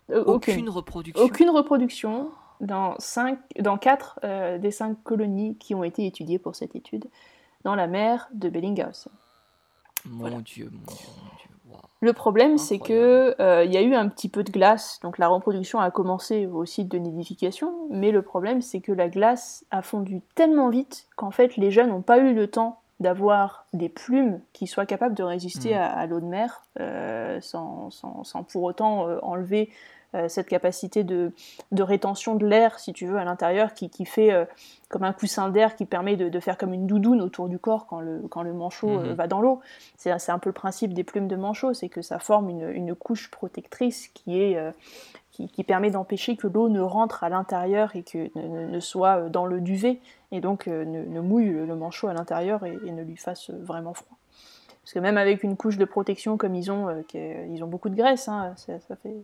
aucune, 0.09 0.69
reproduction. 0.69 1.23
Aucune 1.23 1.49
reproduction 1.49 2.29
dans, 2.59 2.95
cinq, 2.99 3.39
dans 3.59 3.77
4 3.77 4.57
des 4.59 4.71
5 4.71 5.01
colonies 5.03 5.57
qui 5.57 5.75
ont 5.75 5.83
été 5.83 6.05
étudiées 6.05 6.39
pour 6.39 6.55
cette 6.55 6.75
étude 6.75 7.05
dans 7.63 7.75
la 7.75 7.87
mer 7.87 8.27
de 8.33 8.49
Bellinghausen. 8.49 9.11
Mon 10.05 10.39
Dieu, 10.39 10.69
mon 10.71 10.93
Dieu, 10.93 11.07
mon 11.23 11.35
Dieu. 11.37 11.54
Le 12.01 12.13
problème, 12.13 12.57
c'est 12.57 12.79
que 12.79 13.35
euh, 13.39 13.63
il 13.63 13.73
y 13.73 13.77
a 13.77 13.81
eu 13.81 13.95
un 13.95 14.07
petit 14.09 14.29
peu 14.29 14.43
de 14.43 14.51
glace, 14.51 14.99
donc 15.01 15.17
la 15.17 15.27
reproduction 15.27 15.79
a 15.79 15.89
commencé 15.91 16.45
au 16.45 16.65
site 16.65 16.89
de 16.89 16.97
nidification, 16.97 17.73
mais 17.89 18.11
le 18.11 18.21
problème, 18.21 18.61
c'est 18.61 18.79
que 18.79 18.91
la 18.91 19.09
glace 19.09 19.65
a 19.71 19.81
fondu 19.81 20.21
tellement 20.35 20.69
vite 20.69 21.07
qu'en 21.15 21.31
fait, 21.31 21.57
les 21.57 21.71
jeunes 21.71 21.89
n'ont 21.89 22.01
pas 22.01 22.19
eu 22.19 22.33
le 22.33 22.47
temps 22.47 22.79
d'avoir 22.99 23.65
des 23.73 23.89
plumes 23.89 24.39
qui 24.53 24.67
soient 24.67 24.85
capables 24.85 25.15
de 25.15 25.23
résister 25.23 25.73
hmm. 25.75 25.81
à, 25.81 26.05
l'eau 26.05 26.19
de 26.19 26.25
mer 26.25 26.63
euh, 26.79 27.39
sans, 27.41 27.89
pour 28.49 28.63
autant 28.63 29.07
euh, 29.07 29.19
enlever 29.21 29.69
cette 30.27 30.47
capacité 30.47 31.03
de, 31.03 31.31
rétention 31.77 32.35
de 32.35 32.45
l'air, 32.45 32.79
si 32.79 32.93
tu 32.93 33.05
veux, 33.05 33.17
à 33.17 33.23
l'intérieur, 33.23 33.73
qui, 33.73 34.05
fait 34.05 34.31
euh, 34.31 34.45
comme 34.89 35.03
un 35.03 35.13
coussin 35.13 35.49
d'air 35.49 35.75
qui 35.75 35.85
permet 35.85 36.15
de, 36.15 36.39
faire 36.39 36.57
comme 36.57 36.73
une 36.73 36.87
doudoune 36.87 37.21
autour 37.21 37.49
du 37.49 37.59
corps 37.59 37.85
quand 37.87 37.99
le, 37.99 38.21
quand 38.29 38.43
le 38.43 38.53
manchot 38.53 38.89
euh, 38.89 39.09
mhm. 39.09 39.13
va 39.13 39.27
dans 39.27 39.41
l'eau. 39.41 39.59
C'est 39.97 40.11
un 40.29 40.39
peu 40.39 40.49
le 40.49 40.53
principe 40.53 40.93
des 40.93 41.03
plumes 41.03 41.27
de 41.27 41.35
manchot, 41.35 41.73
c'est 41.73 41.89
que 41.89 42.01
ça 42.01 42.19
forme 42.19 42.49
une, 42.49 42.95
couche 42.95 43.29
protectrice 43.29 44.07
qui, 44.09 44.39
est, 44.39 44.57
qui, 45.31 45.63
permet 45.63 45.91
d'empêcher 45.91 46.37
que 46.37 46.47
l'eau 46.47 46.69
ne 46.69 46.81
rentre 46.81 47.23
à 47.23 47.29
l'intérieur 47.29 47.95
et 47.95 48.03
que 48.03 48.29
ne, 48.37 48.79
soit 48.79 49.29
dans 49.29 49.45
le 49.45 49.61
duvet, 49.61 49.99
et 50.31 50.41
donc 50.41 50.67
ne, 50.67 51.19
mouille 51.19 51.49
le, 51.49 51.75
manchot 51.75 52.07
à 52.07 52.13
l'intérieur 52.13 52.65
et 52.65 52.91
ne 52.91 53.03
lui 53.03 53.17
fasse 53.17 53.49
vraiment 53.49 53.93
froid. 53.93 54.17
Parce 54.85 54.93
que 54.93 54.99
même 54.99 55.17
avec 55.17 55.41
une 55.41 55.57
couche 55.57 55.77
de 55.77 55.85
protection 55.85 56.37
comme 56.37 56.53
ils 56.53 56.71
ont, 56.71 56.89
euh, 56.89 57.47
ils 57.49 57.63
ont 57.63 57.67
beaucoup 57.67 57.89
de 57.89 57.95
graisse, 57.95 58.27
hein, 58.27 58.53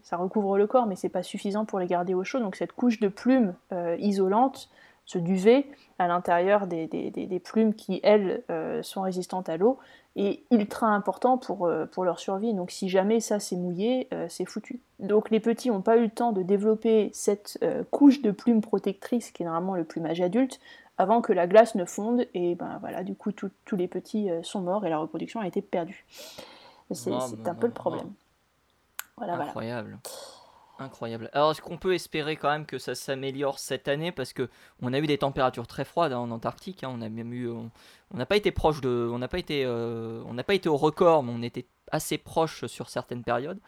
ça, 0.01 0.17
recouvre 0.17 0.57
le 0.57 0.65
corps, 0.65 0.87
mais 0.87 0.95
c'est 0.95 1.07
pas 1.07 1.21
suffisant 1.21 1.65
pour 1.65 1.77
les 1.77 1.85
garder 1.85 2.15
au 2.15 2.23
chaud. 2.23 2.39
Donc 2.39 2.55
cette 2.55 2.71
couche 2.71 2.99
de 2.99 3.07
plumes 3.07 3.53
euh, 3.71 3.95
isolante 3.99 4.71
ce 5.05 5.19
duvet 5.19 5.67
à 5.99 6.07
l'intérieur 6.07 6.65
des, 6.65 7.41
plumes 7.43 7.75
qui, 7.75 7.99
elles, 8.01 8.43
sont 8.81 9.01
résistantes 9.01 9.49
à 9.49 9.57
l'eau 9.57 9.77
est 10.15 10.43
ultra 10.51 10.87
important 10.87 11.37
pour, 11.37 11.69
pour 11.91 12.05
leur 12.05 12.19
survie. 12.19 12.53
Donc 12.53 12.71
si 12.71 12.87
jamais 12.87 13.19
ça 13.19 13.39
s'est 13.39 13.57
mouillé, 13.57 14.07
c'est 14.29 14.45
foutu. 14.45 14.79
Donc 14.99 15.29
les 15.31 15.41
petits 15.41 15.69
n'ont 15.69 15.81
pas 15.81 15.97
eu 15.97 16.03
le 16.03 16.09
temps 16.09 16.31
de 16.31 16.43
développer 16.43 17.09
cette 17.13 17.59
couche 17.89 18.21
de 18.21 18.31
plumes 18.31 18.61
protectrices 18.61 19.31
qui 19.31 19.43
est 19.43 19.45
normalement 19.45 19.75
le 19.75 19.83
plumage 19.83 20.21
adulte 20.21 20.61
avant 20.97 21.21
que 21.21 21.33
la 21.33 21.47
glace 21.47 21.75
ne 21.75 21.85
fonde 21.85 22.27
et 22.33 22.55
ben 22.55 22.77
voilà 22.79 23.03
du 23.03 23.15
coup 23.15 23.31
tous 23.31 23.75
les 23.75 23.87
petits 23.87 24.29
sont 24.43 24.61
morts 24.61 24.85
et 24.85 24.89
la 24.89 24.99
reproduction 24.99 25.39
a 25.39 25.47
été 25.47 25.61
perdue. 25.61 26.05
C'est 26.91 27.11
un 27.11 27.55
peu 27.55 27.67
le 27.67 27.73
problème. 27.73 28.11
Incroyable. 29.17 29.99
Incroyable. 30.79 31.29
Alors, 31.33 31.51
est-ce 31.51 31.61
qu'on 31.61 31.77
peut 31.77 31.93
espérer 31.93 32.35
quand 32.35 32.49
même 32.49 32.65
que 32.65 32.79
ça 32.79 32.95
s'améliore 32.95 33.59
cette 33.59 33.87
année? 33.87 34.11
Parce 34.11 34.33
que 34.33 34.49
on 34.81 34.93
a 34.93 34.99
eu 34.99 35.05
des 35.05 35.19
températures 35.19 35.67
très 35.67 35.85
froides 35.85 36.11
hein, 36.11 36.17
en 36.17 36.31
Antarctique. 36.31 36.83
Hein. 36.83 36.89
on 36.91 37.01
a 37.01 37.09
même 37.09 37.33
eu, 37.33 37.47
on 37.49 37.69
n'a 38.13 38.25
pas 38.25 38.35
été 38.35 38.51
proche 38.51 38.81
de, 38.81 39.09
on 39.11 39.19
n'a 39.19 39.27
pas 39.27 39.37
été, 39.37 39.63
euh, 39.63 40.23
on 40.25 40.33
n'a 40.33 40.43
pas 40.43 40.55
été 40.55 40.69
au 40.69 40.77
record, 40.77 41.23
mais 41.23 41.31
on 41.35 41.43
était 41.43 41.67
assez 41.91 42.17
proche 42.17 42.65
sur 42.65 42.89
certaines 42.89 43.23
périodes. 43.23 43.59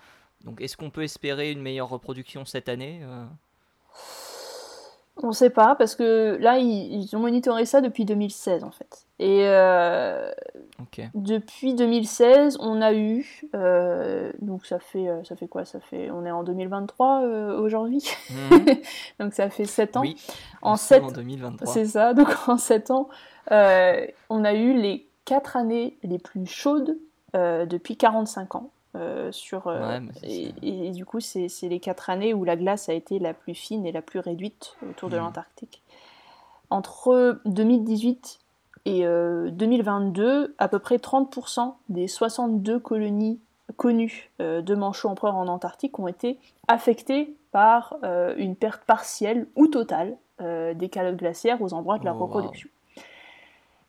Donc, 0.43 0.59
est-ce 0.59 0.75
qu'on 0.75 0.89
peut 0.89 1.03
espérer 1.03 1.51
une 1.51 1.61
meilleure 1.61 1.89
reproduction 1.89 2.45
cette 2.45 2.67
année 2.67 3.01
euh? 3.03 3.25
On 5.23 5.29
ne 5.29 5.33
sait 5.33 5.49
pas, 5.49 5.75
parce 5.75 5.95
que 5.95 6.37
là, 6.41 6.57
ils, 6.57 7.09
ont 7.15 7.19
monitoré 7.19 7.65
ça 7.65 7.79
depuis 7.79 8.03
2016, 8.03 8.65
en 8.65 8.71
fait. 8.71 9.05
Et 9.19 9.43
euh, 9.47 10.31
depuis 11.15 11.75
2016, 11.75 12.57
on 12.59 12.81
a 12.81 12.93
eu... 12.93 13.25
Euh, 13.55 14.31
donc 14.41 14.65
ça 14.65 14.79
fait, 14.79 15.07
euh, 15.07 15.23
ça 15.23 15.37
fait 15.37 15.47
quoi? 15.47 15.63
Ça 15.63 15.79
fait, 15.79 16.11
On 16.11 16.25
est 16.25 16.31
en 16.31 16.43
2023 16.43 17.21
aujourd'hui. 17.57 18.03
Mhm. 18.29 18.65
donc 19.19 19.33
ça 19.33 19.49
fait 19.49 19.63
7 19.63 19.97
ans. 19.97 20.01
Oui, 20.01 20.17
en 20.61 20.75
7... 20.75 21.03
en 21.03 21.11
2023. 21.11 21.73
C'est 21.73 21.85
ça, 21.85 22.13
donc 22.13 22.27
en 22.47 22.57
7 22.57 22.91
ans, 22.91 23.07
on 23.49 24.43
a 24.43 24.53
eu 24.53 24.73
les 24.73 25.07
4 25.23 25.55
années 25.55 25.97
les 26.03 26.19
plus 26.19 26.45
chaudes 26.45 26.97
depuis 27.33 27.95
45 27.95 28.55
ans. 28.55 28.69
Euh, 28.95 29.31
sur, 29.31 29.67
euh, 29.67 29.99
et, 30.21 30.91
du 30.91 31.03
coup, 31.03 31.19
c'est 31.19 31.49
les 31.63 31.79
quatre 31.79 32.11
années 32.11 32.33
où 32.33 32.43
la 32.43 32.55
glace 32.55 32.89
a 32.89 32.93
été 32.93 33.17
la 33.17 33.33
plus 33.33 33.55
fine 33.55 33.87
et 33.87 33.91
la 33.91 34.03
plus 34.03 34.19
réduite 34.19 34.75
autour 34.87 35.09
de 35.09 35.15
mmh. 35.15 35.19
l'Antarctique. 35.19 35.81
Entre 36.69 37.41
2018 37.45 38.39
et 38.85 39.03
2022, 39.03 40.23
euh, 40.23 40.55
à 40.59 40.67
peu 40.67 40.79
près 40.79 40.97
30% 40.97 41.73
des 41.89 42.07
62 42.07 42.79
colonies 42.79 43.39
connues 43.77 44.29
de 44.39 44.75
manchots 44.75 45.09
empereurs 45.09 45.35
en 45.35 45.47
Antarctique 45.47 45.97
ont 45.97 46.07
été 46.07 46.37
affectées 46.67 47.33
par 47.51 47.95
une 48.37 48.55
perte 48.55 48.83
partielle 48.83 49.47
ou 49.55 49.67
totale 49.67 50.17
des 50.39 50.89
calottes 50.91 51.15
glaciaires 51.15 51.61
aux 51.61 51.73
endroits 51.73 51.97
de 51.97 52.05
la 52.05 52.13
oh, 52.13 52.19
reproduction. 52.19 52.69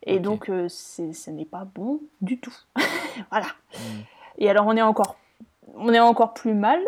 Et 0.03 0.19
donc, 0.19 0.45
ce 0.69 1.29
n'est 1.29 1.45
pas 1.45 1.65
bon 1.65 1.99
du 2.21 2.39
tout. 2.39 2.55
voilà. 3.31 3.47
Mmh. 3.73 4.14
Et 4.37 4.49
alors 4.49 4.65
on 4.67 4.75
est 4.75 4.81
encore, 4.81 5.15
on 5.75 5.93
est 5.93 5.99
encore 5.99 6.33
plus 6.33 6.53
mal 6.53 6.79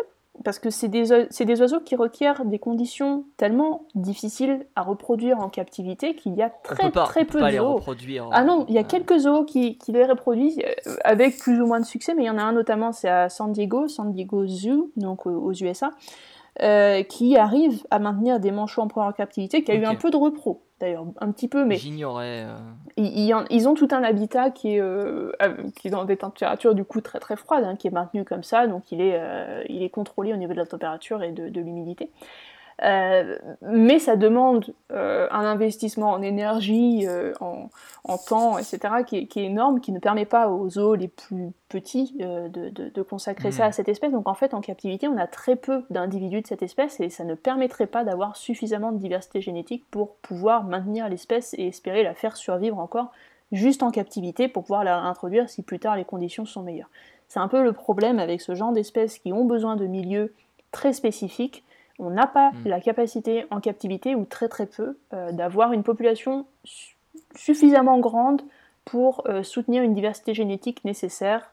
parce 0.44 0.58
que 0.58 0.70
c'est 0.70 0.88
des, 0.88 1.26
des, 1.28 1.60
oiseaux 1.60 1.80
qui 1.80 1.96
requièrent 1.96 2.44
des 2.44 2.58
conditions 2.58 3.24
tellement 3.36 3.86
difficiles 3.94 4.66
à 4.76 4.82
reproduire 4.82 5.40
en 5.40 5.48
captivité 5.48 6.14
qu'il 6.14 6.34
y 6.34 6.42
a 6.42 6.50
très 6.50 6.90
très 6.90 7.24
peu 7.24 7.40
de 7.40 7.56
zoos. 7.56 7.80
Ah 8.32 8.44
non, 8.44 8.64
il 8.68 8.74
y 8.74 8.78
a 8.78 8.84
quelques 8.84 9.18
zoos 9.18 9.44
qui, 9.44 9.78
qui, 9.78 9.92
les 9.92 10.04
reproduisent 10.04 10.60
euh, 10.86 10.94
avec 11.04 11.38
plus 11.38 11.60
ou 11.60 11.66
moins 11.66 11.80
de 11.80 11.84
succès, 11.84 12.14
mais 12.14 12.24
il 12.24 12.26
y 12.26 12.30
en 12.30 12.38
a 12.38 12.42
un 12.42 12.52
notamment, 12.52 12.92
c'est 12.92 13.08
à 13.08 13.28
San 13.28 13.52
Diego, 13.52 13.88
San 13.88 14.12
Diego 14.12 14.46
Zoo, 14.46 14.90
donc 14.96 15.26
aux 15.26 15.52
USA, 15.52 15.90
euh, 16.62 17.02
qui 17.02 17.36
arrive 17.36 17.86
à 17.90 17.98
maintenir 17.98 18.40
des 18.40 18.50
manchots 18.50 18.82
en 18.82 19.12
captivité, 19.12 19.62
qui 19.62 19.70
a 19.70 19.74
eu 19.74 19.84
un 19.84 19.94
peu 19.94 20.10
de 20.10 20.16
repro 20.16 20.62
d'ailleurs, 20.80 21.06
un 21.20 21.32
petit 21.32 21.48
peu, 21.48 21.64
mais. 21.64 21.76
J'ignorais. 21.76 22.46
Euh. 22.46 22.56
Ils, 22.96 23.68
ont 23.68 23.74
tout 23.74 23.88
un 23.90 24.02
habitat 24.04 24.50
qui 24.50 24.74
est, 24.74 24.80
euh, 24.80 25.32
qui 25.76 25.88
est 25.88 25.90
dans 25.90 26.04
des 26.04 26.16
températures 26.16 26.74
du 26.74 26.84
coup 26.84 27.00
très 27.00 27.18
très 27.18 27.36
froides, 27.36 27.64
hein, 27.64 27.76
qui 27.76 27.88
est 27.88 27.92
maintenu 27.92 28.24
comme 28.24 28.44
ça, 28.44 28.66
donc 28.68 28.92
il 28.92 29.00
est, 29.00 29.20
il 29.68 29.82
est 29.82 29.90
contrôlé 29.90 30.32
au 30.32 30.36
niveau 30.36 30.52
de 30.52 30.58
la 30.58 30.66
température 30.66 31.22
et 31.22 31.32
de 31.32 31.60
l'humidité. 31.60 32.10
Euh, 32.84 33.36
mais 33.60 33.98
ça 33.98 34.14
demande 34.14 34.72
euh, 34.92 35.26
un 35.32 35.44
investissement 35.44 36.10
en 36.12 36.22
énergie, 36.22 37.06
euh, 37.08 37.32
en, 37.40 37.68
temps, 38.18 38.56
etc., 38.56 38.78
qui 39.04 39.16
est, 39.16 39.36
énorme, 39.36 39.80
qui 39.80 39.90
ne 39.90 39.98
permet 39.98 40.26
pas 40.26 40.48
aux 40.48 40.68
zoos 40.68 40.94
les 40.94 41.08
plus 41.08 41.50
petits 41.68 42.14
de, 42.18 43.02
consacrer 43.02 43.50
ça 43.50 43.66
à 43.66 43.68
hmm. 43.68 43.72
cette 43.72 43.88
espèce. 43.88 44.12
Donc 44.12 44.28
en 44.28 44.34
fait, 44.34 44.54
en 44.54 44.60
captivité, 44.60 45.08
on 45.08 45.16
a 45.16 45.26
très 45.26 45.56
peu 45.56 45.84
d'individus 45.90 46.42
de 46.42 46.46
cette 46.46 46.62
espèce 46.62 47.00
et 47.00 47.10
ça 47.10 47.24
ne 47.24 47.34
permettrait 47.34 47.86
pas 47.86 48.04
d'avoir 48.04 48.36
suffisamment 48.36 48.92
de 48.92 48.98
diversité 48.98 49.40
génétique 49.40 49.84
pour 49.90 50.14
pouvoir 50.16 50.64
maintenir 50.64 51.08
l'espèce 51.08 51.54
et 51.58 51.66
espérer 51.66 52.02
la 52.02 52.14
faire 52.14 52.36
survivre 52.36 52.78
encore 52.78 53.10
juste 53.50 53.82
en 53.82 53.90
captivité 53.90 54.46
pour 54.46 54.62
pouvoir 54.64 54.84
la 54.84 55.00
réintroduire 55.00 55.48
si 55.48 55.62
plus 55.62 55.78
tard 55.78 55.96
les 55.96 56.04
conditions 56.04 56.44
sont 56.44 56.62
meilleures. 56.62 56.90
C'est 57.28 57.40
un 57.40 57.48
peu 57.48 57.62
le 57.62 57.72
problème 57.72 58.18
avec 58.18 58.40
ce 58.40 58.54
genre 58.54 58.72
d'espèces 58.72 59.18
qui 59.18 59.32
ont 59.32 59.44
besoin 59.44 59.76
de 59.76 59.86
milieux 59.86 60.34
très 60.70 60.92
spécifiques 60.92 61.64
on 61.98 62.10
n'a 62.10 62.26
pas 62.26 62.50
hmm. 62.50 62.68
la 62.68 62.80
capacité 62.80 63.46
en 63.50 63.60
captivité, 63.60 64.14
ou 64.14 64.24
très 64.24 64.48
très 64.48 64.66
peu, 64.66 64.98
euh, 65.12 65.32
d'avoir 65.32 65.72
une 65.72 65.82
population 65.82 66.46
suffisamment 67.34 67.98
grande 67.98 68.42
pour 68.84 69.22
euh, 69.26 69.42
soutenir 69.42 69.82
une 69.82 69.94
diversité 69.94 70.34
génétique 70.34 70.84
nécessaire 70.84 71.50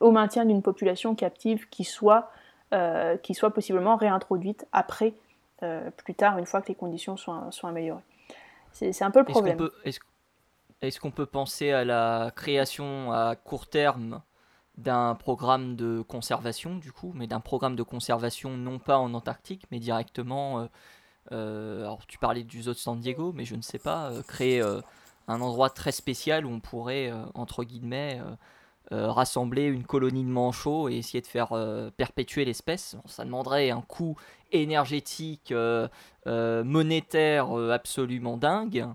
au 0.00 0.10
maintien 0.10 0.44
d'une 0.44 0.62
population 0.62 1.14
captive 1.14 1.68
qui 1.68 1.84
soit, 1.84 2.32
euh, 2.72 3.16
qui 3.18 3.34
soit 3.34 3.50
possiblement 3.50 3.94
réintroduite 3.94 4.66
après, 4.72 5.14
plus 5.96 6.14
tard, 6.14 6.36
une 6.36 6.44
fois 6.44 6.60
que 6.60 6.68
les 6.68 6.74
conditions 6.74 7.16
sont, 7.16 7.50
sont 7.50 7.68
améliorées. 7.68 8.02
C'est 8.72 9.02
un 9.02 9.10
peu 9.10 9.20
le 9.20 9.24
problème. 9.24 9.56
Est-ce 10.82 11.00
qu'on 11.00 11.12
peut 11.12 11.24
penser 11.24 11.70
à 11.70 11.84
la 11.84 12.32
création 12.34 13.12
à 13.12 13.36
court 13.36 13.66
terme 13.66 14.20
d'un 14.76 15.14
programme 15.14 15.76
de 15.76 16.02
conservation 16.02 16.76
du 16.76 16.92
coup, 16.92 17.12
mais 17.14 17.26
d'un 17.26 17.40
programme 17.40 17.76
de 17.76 17.82
conservation 17.82 18.56
non 18.56 18.78
pas 18.78 18.98
en 18.98 19.14
Antarctique, 19.14 19.64
mais 19.70 19.78
directement. 19.78 20.60
Euh, 20.60 20.66
euh, 21.32 21.80
alors 21.82 22.06
tu 22.06 22.18
parlais 22.18 22.42
du 22.42 22.62
zoo 22.62 22.72
de 22.72 22.78
San 22.78 22.98
Diego, 22.98 23.32
mais 23.32 23.44
je 23.44 23.54
ne 23.54 23.62
sais 23.62 23.78
pas, 23.78 24.10
euh, 24.10 24.22
créer 24.22 24.60
un 25.28 25.40
endroit 25.40 25.70
très 25.70 25.92
spécial 25.92 26.44
où 26.44 26.50
on 26.50 26.60
pourrait, 26.60 27.12
entre 27.34 27.64
guillemets, 27.64 28.20
rassembler 28.90 29.64
une 29.64 29.84
colonie 29.84 30.24
de 30.24 30.28
manchots 30.28 30.88
et 30.88 30.96
essayer 30.96 31.22
de 31.22 31.26
faire 31.26 31.54
perpétuer 31.96 32.44
l'espèce. 32.44 32.96
ça 33.06 33.24
demanderait 33.24 33.70
un 33.70 33.80
coût 33.80 34.16
énergétique, 34.52 35.54
monétaire 36.26 37.52
absolument 37.72 38.36
dingue. 38.36 38.86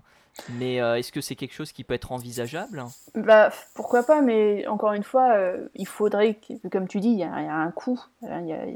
Mais 0.50 0.80
euh, 0.80 0.96
est-ce 0.96 1.12
que 1.12 1.20
c'est 1.20 1.34
quelque 1.34 1.52
chose 1.52 1.72
qui 1.72 1.84
peut 1.84 1.94
être 1.94 2.12
envisageable? 2.12 2.84
Bah, 3.14 3.50
Pourquoi 3.74 4.02
pas, 4.02 4.22
mais 4.22 4.66
encore 4.66 4.92
une 4.92 5.02
fois, 5.02 5.32
euh, 5.32 5.68
il 5.74 5.86
faudrait, 5.86 6.38
comme 6.70 6.88
tu 6.88 7.00
dis, 7.00 7.10
il 7.10 7.18
y, 7.18 7.24
a 7.24 7.32
un 7.34 7.70
coût, 7.70 8.00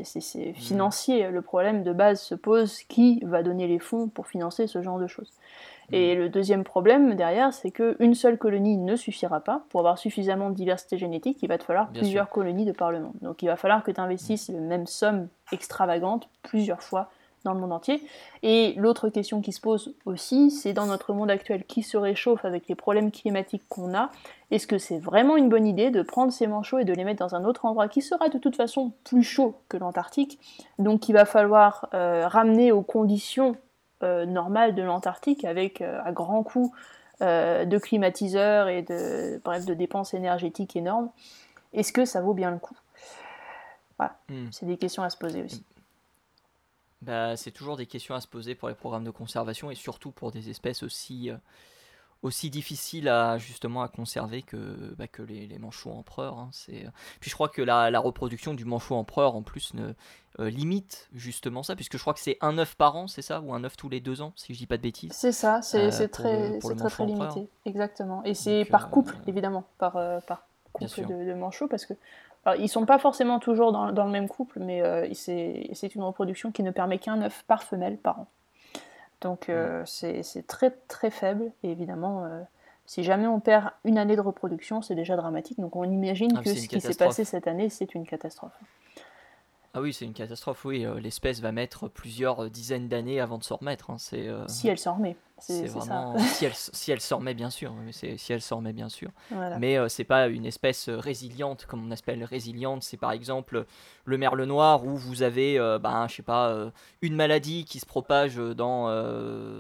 c'est 0.05 0.51
hmm. 0.51 0.55
financier. 0.55 1.31
Le 1.31 1.43
problème 1.43 1.83
de 1.83 1.93
base 1.93 2.21
se 2.21 2.35
pose, 2.35 2.83
qui 2.89 3.21
va 3.25 3.43
donner 3.43 3.67
les 3.67 3.79
fonds 3.79 4.09
pour 4.09 4.27
financer 4.27 4.67
ce 4.67 4.83
genre 4.83 4.99
de 4.99 5.07
choses 5.07 5.33
Et 5.93 6.15
hmm. 6.15 6.19
le 6.19 6.29
deuxième 6.29 6.65
problème 6.65 7.15
derrière, 7.15 7.53
c'est 7.53 7.71
qu'une 7.71 8.15
seule 8.15 8.39
colonie 8.39 8.77
ne 8.77 8.97
suffira 8.97 9.41
pas. 9.41 9.65
Pour 9.71 9.81
avoir 9.81 9.99
suffisamment 9.99 10.51
de 10.51 10.55
diversité 10.55 10.99
génétique, 10.99 11.39
il 11.43 11.49
va 11.49 11.59
te 11.59 11.65
falloir 11.65 11.89
plusieurs 11.91 12.29
colonies 12.29 12.67
de 12.67 12.73
par 12.73 12.91
le 12.91 13.01
monde. 13.01 13.15
Donc 13.23 13.43
il 13.43 13.47
va 13.47 13.57
falloir 13.57 13.83
que 13.83 13.91
tu 13.91 14.01
investisses 14.01 14.49
hmm. 14.49 14.55
la 14.55 14.61
même 14.61 14.87
somme 14.87 15.29
extravagante 15.53 16.29
plusieurs 16.43 16.83
fois 16.83 17.11
dans 17.45 17.53
le 17.53 17.61
monde 17.61 17.73
entier. 17.73 18.03
Et 18.43 18.75
l'autre 18.77 19.09
question 19.09 19.41
qui 19.41 19.53
se 19.53 19.61
pose 19.61 19.95
aussi, 20.07 20.51
c'est 20.51 20.73
dans 20.73 20.87
notre 20.87 21.13
monde 21.13 21.31
actuel 21.31 21.65
qui 21.65 21.83
se 21.83 21.97
réchauffe 21.97 22.45
avec 22.45 22.69
les 22.69 22.75
problèmes 22.75 23.11
climatiques 23.11 23.63
qu'on 23.69 23.95
a, 23.95 24.11
est-ce 24.51 24.67
que 24.67 24.79
c'est 24.79 24.99
vraiment 24.99 25.37
une 25.37 25.49
bonne 25.49 25.67
idée 25.67 25.91
de 25.91 26.03
prendre 26.03 26.33
ces 26.33 26.47
manchots 26.47 26.79
et 26.79 26.85
de 26.85 26.93
les 26.93 27.05
mettre 27.05 27.21
dans 27.21 27.35
un 27.35 27.45
autre 27.45 27.65
endroit 27.65 27.89
qui 27.89 28.03
sera 28.03 28.29
de 28.29 28.39
toute 28.39 28.57
façon 28.57 28.93
plus 29.05 29.23
chaud 29.23 29.57
que 29.69 29.77
l'Antarctique, 29.77 30.39
donc 30.79 31.09
il 31.09 31.13
va 31.13 31.25
falloir 31.25 31.89
euh, 31.95 32.27
ramener 32.27 32.73
aux 32.73 32.83
conditions 32.83 33.57
euh, 34.03 34.27
normales 34.27 34.75
de 34.75 34.83
l'Antarctique 34.83 35.45
avec 35.45 35.81
euh, 35.81 36.01
à 36.05 36.13
grand 36.13 36.43
coût 36.43 36.73
de 37.21 37.79
climatiseurs 37.79 38.69
et 38.69 38.83
de, 38.83 39.41
bref, 39.45 39.65
de 39.65 39.73
dépenses 39.73 40.13
énergétiques 40.13 40.77
énormes. 40.77 41.09
Est-ce 41.73 41.91
que 41.91 42.05
ça 42.05 42.21
vaut 42.21 42.35
bien 42.35 42.51
le 42.51 42.59
coup? 42.59 42.77
Voilà, 43.97 44.17
hmm. 44.29 44.49
c'est 44.51 44.67
des 44.67 44.77
questions 44.77 45.03
à 45.03 45.09
se 45.09 45.17
poser 45.17 45.43
aussi. 45.43 45.65
Bah, 47.05 47.37
c'est 47.37 47.51
toujours 47.51 47.77
des 47.77 47.87
questions 47.87 48.15
à 48.15 48.21
se 48.21 48.29
poser 48.29 48.55
pour 48.55 48.69
les 48.69 48.75
programmes 48.75 49.05
de 49.05 49.11
conservation 49.11 49.71
et 49.71 49.75
surtout 49.75 50.11
pour 50.11 50.33
des 50.33 50.49
espèces 50.49 50.83
aussi, 50.83 51.31
euh, 51.31 51.37
aussi 52.23 52.49
difficiles 52.49 53.09
à, 53.09 53.37
justement 53.37 53.83
à 53.83 53.89
conserver 53.89 54.41
que, 54.43 54.95
bah, 54.97 55.07
que 55.07 55.23
les, 55.23 55.47
les, 55.47 55.59
manchots 55.59 55.93
empereurs. 55.93 56.39
Hein. 56.39 56.49
c'est... 56.53 56.87
Euh, 56.87 56.91
puis 57.21 57.31
je 57.31 57.35
crois 57.35 57.49
que 57.49 57.61
la, 57.61 57.91
la, 57.91 58.01
reproduction 58.01 58.55
du 58.55 58.65
manchot 58.65 58.95
empereur 58.95 59.37
en 59.37 59.43
plus 59.43 59.75
ne, 59.75 59.93
euh, 60.41 60.49
limite 60.49 61.11
justement 61.13 61.63
ça, 61.63 61.77
puisque 61.77 61.97
je 61.97 62.01
crois 62.01 62.15
que 62.15 62.21
c'est 62.21 62.39
un 62.41 62.57
œuf 62.57 62.75
par 62.75 62.97
an, 62.97 63.07
c'est 63.07 63.23
ça 63.23 63.41
Ou 63.41 63.53
un 63.53 63.65
œuf 63.65 63.77
tous 63.77 63.91
les 63.91 64.01
deux 64.01 64.23
ans, 64.23 64.33
si 64.37 64.55
je 64.55 64.59
dis 64.59 64.67
pas 64.67 64.79
de 64.79 64.83
bêtises? 64.83 65.13
C'est 65.13 65.33
ça, 65.33 65.61
c'est, 65.61 65.91
très, 66.09 66.59
très, 66.59 66.75
très 66.75 67.07
limité. 67.07 67.49
Exactement. 67.67 68.25
Et 68.25 68.33
c'est 68.33 68.65
par 68.65 68.89
couple, 68.89 69.15
évidemment, 69.27 69.65
par, 69.77 69.93
par 70.27 70.47
couple 70.73 71.07
de, 71.07 71.27
de 71.27 71.35
manchots, 71.35 71.69
parce 71.69 71.85
que 71.85 71.95
alors, 72.45 72.61
ils 72.61 72.69
sont 72.69 72.85
pas 72.85 72.99
forcément 72.99 73.39
toujours 73.39 73.73
dans, 73.73 74.05
le 74.05 74.11
même 74.11 74.29
couple, 74.29 74.59
mais 74.61 74.83
euh, 74.83 75.09
c'est 75.15 75.95
une 75.95 76.03
reproduction 76.03 76.53
qui 76.53 76.63
ne 76.63 76.71
permet 76.71 76.99
qu'un 76.99 77.23
œuf 77.23 77.43
par 77.47 77.63
femelle 77.63 77.97
par 77.97 78.21
an. 78.21 78.27
Donc 79.21 79.49
mm. 79.49 79.85
c'est 79.87 80.47
très 80.47 80.71
très 80.89 81.11
faible. 81.11 81.53
Et 81.63 81.71
évidemment, 81.71 82.29
si 82.87 83.03
jamais 83.03 83.27
on 83.27 83.41
perd 83.41 83.71
une 83.85 83.97
année 83.97 84.17
de 84.17 84.21
reproduction, 84.21 84.83
c'est 84.83 84.95
déjà 84.95 85.17
dramatique. 85.17 85.59
Donc 85.59 85.75
on 85.77 85.85
imagine 85.85 86.35
ah, 86.37 86.43
que 86.43 86.55
ce 86.55 86.69
qui 86.69 86.81
s'est 86.81 86.95
passé 86.95 87.25
cette 87.25 87.47
année, 87.47 87.71
c'est 87.71 87.95
une 87.95 88.07
catastrophe. 88.07 88.59
Ah 89.77 89.81
oui, 89.81 89.93
c'est 89.93 90.05
une 90.05 90.13
catastrophe, 90.13 90.65
oui. 90.65 90.87
Euh, 90.87 91.01
l'espèce 91.01 91.41
va 91.41 91.51
mettre 91.51 91.89
plusieurs 91.89 92.45
euh, 92.45 92.49
dizaines 92.49 92.87
d'années 92.87 93.19
avant 93.19 93.39
de 93.39 93.43
s'en 93.43 93.57
remettre. 93.57 93.91
Hein. 93.91 93.97
C'est, 93.99 94.29
euh, 94.29 94.47
Si 94.47 94.69
elle 94.69 94.79
s'en 94.79 94.95
remet. 94.95 95.17
C'est, 95.39 95.67
vraiment... 95.67 96.17
si, 96.21 96.45
elle, 96.45 96.55
si 96.55 96.93
elle 96.93 97.01
s'en 97.01 97.19
remet, 97.19 97.35
bien 97.35 97.51
sûr. 97.51 97.75
C'est, 97.91 98.17
si 98.17 98.33
elle 98.33 98.41
s'en 98.41 98.59
remet, 98.59 98.73
bien 98.73 98.89
sûr. 98.89 99.11
Mais 99.59 99.77
c'est 99.89 100.05
pas 100.05 100.29
une 100.29 100.47
espèce 100.47 100.89
résiliente, 100.89 101.67
comme 101.67 101.85
on 101.85 101.91
appelle 101.91 102.23
résiliente. 102.23 102.85
C'est 102.85 102.97
par 102.97 103.11
exemple 103.11 103.67
le 104.05 104.17
merle 104.17 104.45
noir, 104.45 104.87
où 104.87 104.97
vous 104.97 105.23
avez, 105.23 105.59
ben, 105.83 106.07
je 106.09 106.15
sais 106.15 106.23
pas, 106.23 106.71
une 107.03 107.17
maladie 107.17 107.65
qui 107.65 107.81
se 107.81 107.85
propage 107.85 108.37
dans, 108.37 108.87